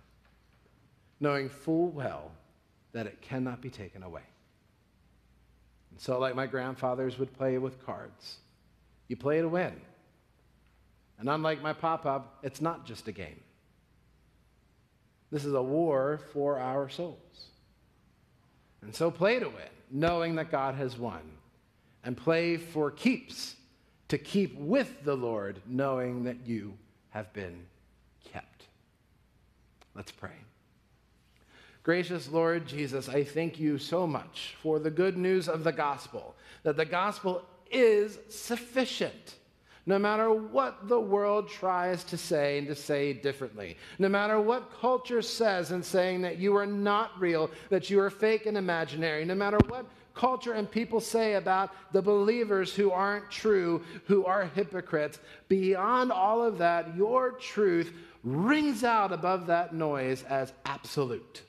knowing 1.20 1.48
full 1.48 1.90
well 1.90 2.32
that 2.90 3.06
it 3.06 3.22
cannot 3.22 3.60
be 3.60 3.70
taken 3.70 4.02
away. 4.02 4.24
And 5.92 6.00
so, 6.00 6.18
like 6.18 6.34
my 6.34 6.46
grandfathers 6.48 7.20
would 7.20 7.32
play 7.34 7.56
with 7.58 7.86
cards, 7.86 8.38
you 9.06 9.14
play 9.16 9.40
to 9.40 9.48
win. 9.48 9.80
And 11.20 11.28
unlike 11.28 11.62
my 11.62 11.72
pop 11.72 12.04
up, 12.04 12.40
it's 12.42 12.60
not 12.60 12.84
just 12.84 13.06
a 13.06 13.12
game. 13.12 13.40
This 15.30 15.44
is 15.44 15.54
a 15.54 15.62
war 15.62 16.18
for 16.32 16.58
our 16.58 16.88
souls. 16.88 17.46
And 18.82 18.92
so 18.92 19.12
play 19.12 19.38
to 19.38 19.46
win, 19.46 19.70
knowing 19.88 20.34
that 20.34 20.50
God 20.50 20.74
has 20.74 20.98
won. 20.98 21.20
And 22.04 22.16
play 22.16 22.56
for 22.58 22.90
keeps, 22.90 23.56
to 24.08 24.18
keep 24.18 24.56
with 24.58 25.04
the 25.04 25.16
Lord, 25.16 25.60
knowing 25.66 26.24
that 26.24 26.46
you 26.46 26.74
have 27.10 27.32
been 27.32 27.64
kept. 28.30 28.64
Let's 29.94 30.12
pray. 30.12 30.36
Gracious 31.82 32.28
Lord 32.30 32.66
Jesus, 32.66 33.08
I 33.08 33.24
thank 33.24 33.58
you 33.58 33.78
so 33.78 34.06
much 34.06 34.56
for 34.62 34.78
the 34.78 34.90
good 34.90 35.16
news 35.16 35.48
of 35.48 35.64
the 35.64 35.72
gospel, 35.72 36.34
that 36.62 36.76
the 36.76 36.84
gospel 36.84 37.44
is 37.70 38.18
sufficient 38.28 39.36
no 39.86 39.98
matter 39.98 40.32
what 40.32 40.88
the 40.88 40.98
world 40.98 41.48
tries 41.48 42.04
to 42.04 42.16
say 42.16 42.58
and 42.58 42.66
to 42.66 42.74
say 42.74 43.12
differently, 43.12 43.76
no 43.98 44.08
matter 44.08 44.40
what 44.40 44.72
culture 44.80 45.20
says 45.20 45.72
in 45.72 45.82
saying 45.82 46.22
that 46.22 46.38
you 46.38 46.56
are 46.56 46.66
not 46.66 47.10
real, 47.20 47.50
that 47.68 47.90
you 47.90 48.00
are 48.00 48.10
fake 48.10 48.46
and 48.46 48.56
imaginary, 48.56 49.24
no 49.24 49.34
matter 49.34 49.58
what 49.68 49.84
culture 50.14 50.52
and 50.52 50.70
people 50.70 51.00
say 51.00 51.34
about 51.34 51.72
the 51.92 52.00
believers 52.02 52.74
who 52.74 52.90
aren't 52.90 53.30
true, 53.30 53.82
who 54.06 54.24
are 54.24 54.46
hypocrites, 54.54 55.18
beyond 55.48 56.12
all 56.12 56.42
of 56.42 56.58
that, 56.58 56.96
your 56.96 57.32
truth 57.32 57.92
rings 58.22 58.84
out 58.84 59.12
above 59.12 59.48
that 59.48 59.74
noise 59.74 60.22
as 60.24 60.52
absolute. 60.64 61.42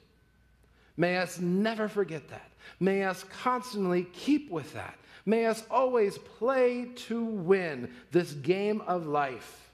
May 0.97 1.17
us 1.17 1.39
never 1.39 1.87
forget 1.87 2.27
that. 2.29 2.49
May 2.79 3.03
us 3.03 3.23
constantly 3.41 4.03
keep 4.13 4.49
with 4.49 4.73
that. 4.73 4.97
May 5.25 5.45
us 5.45 5.63
always 5.69 6.17
play 6.17 6.89
to 7.07 7.23
win 7.23 7.91
this 8.11 8.33
game 8.33 8.81
of 8.81 9.07
life, 9.07 9.71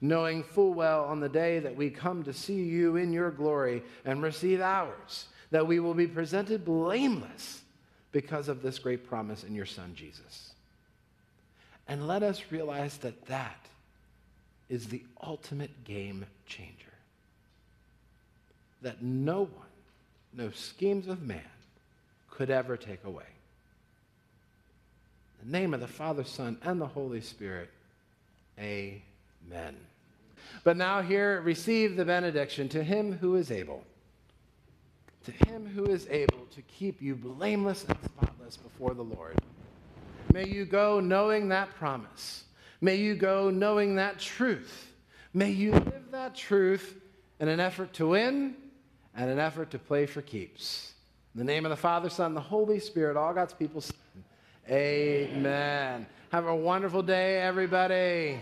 knowing 0.00 0.42
full 0.42 0.74
well 0.74 1.04
on 1.04 1.20
the 1.20 1.28
day 1.28 1.60
that 1.60 1.76
we 1.76 1.90
come 1.90 2.22
to 2.24 2.32
see 2.32 2.62
you 2.62 2.96
in 2.96 3.12
your 3.12 3.30
glory 3.30 3.82
and 4.04 4.22
receive 4.22 4.60
ours, 4.60 5.26
that 5.50 5.66
we 5.66 5.80
will 5.80 5.94
be 5.94 6.06
presented 6.06 6.64
blameless 6.64 7.62
because 8.16 8.48
of 8.48 8.62
this 8.62 8.78
great 8.78 9.06
promise 9.06 9.44
in 9.44 9.54
your 9.54 9.66
Son, 9.66 9.92
Jesus. 9.94 10.54
And 11.86 12.08
let 12.08 12.22
us 12.22 12.44
realize 12.50 12.96
that 12.98 13.26
that 13.26 13.66
is 14.70 14.86
the 14.86 15.02
ultimate 15.22 15.84
game 15.84 16.24
changer. 16.46 16.94
That 18.80 19.02
no 19.02 19.40
one, 19.40 19.50
no 20.32 20.50
schemes 20.50 21.08
of 21.08 21.24
man, 21.24 21.42
could 22.30 22.48
ever 22.48 22.78
take 22.78 23.04
away 23.04 23.26
the 25.44 25.52
name 25.52 25.74
of 25.74 25.80
the 25.80 25.86
Father, 25.86 26.24
Son, 26.24 26.56
and 26.62 26.80
the 26.80 26.86
Holy 26.86 27.20
Spirit. 27.20 27.70
Amen. 28.58 29.76
But 30.64 30.78
now, 30.78 31.02
here, 31.02 31.42
receive 31.42 31.96
the 31.96 32.06
benediction 32.06 32.70
to 32.70 32.82
him 32.82 33.18
who 33.18 33.36
is 33.36 33.50
able, 33.50 33.84
to 35.26 35.32
him 35.48 35.66
who 35.66 35.86
is 35.86 36.06
able 36.08 36.46
to 36.54 36.62
keep 36.62 37.02
you 37.02 37.16
blameless 37.16 37.84
and 37.84 37.96
spotless 38.04 38.56
before 38.56 38.94
the 38.94 39.02
Lord. 39.02 39.36
May 40.32 40.46
you 40.46 40.64
go 40.64 41.00
knowing 41.00 41.48
that 41.48 41.74
promise. 41.74 42.44
May 42.80 42.96
you 42.96 43.16
go 43.16 43.50
knowing 43.50 43.96
that 43.96 44.20
truth. 44.20 44.92
May 45.34 45.50
you 45.50 45.72
live 45.72 46.12
that 46.12 46.36
truth 46.36 46.94
in 47.40 47.48
an 47.48 47.58
effort 47.58 47.92
to 47.94 48.08
win 48.08 48.54
and 49.16 49.28
an 49.28 49.40
effort 49.40 49.72
to 49.72 49.78
play 49.80 50.06
for 50.06 50.22
keeps. 50.22 50.92
In 51.34 51.38
the 51.38 51.44
name 51.44 51.64
of 51.64 51.70
the 51.70 51.76
Father, 51.76 52.08
Son, 52.08 52.28
and 52.28 52.36
the 52.36 52.40
Holy 52.40 52.78
Spirit, 52.78 53.16
all 53.16 53.34
God's 53.34 53.52
people. 53.52 53.82
Amen. 54.70 56.06
Have 56.30 56.46
a 56.46 56.54
wonderful 56.54 57.02
day, 57.02 57.40
everybody. 57.40 58.38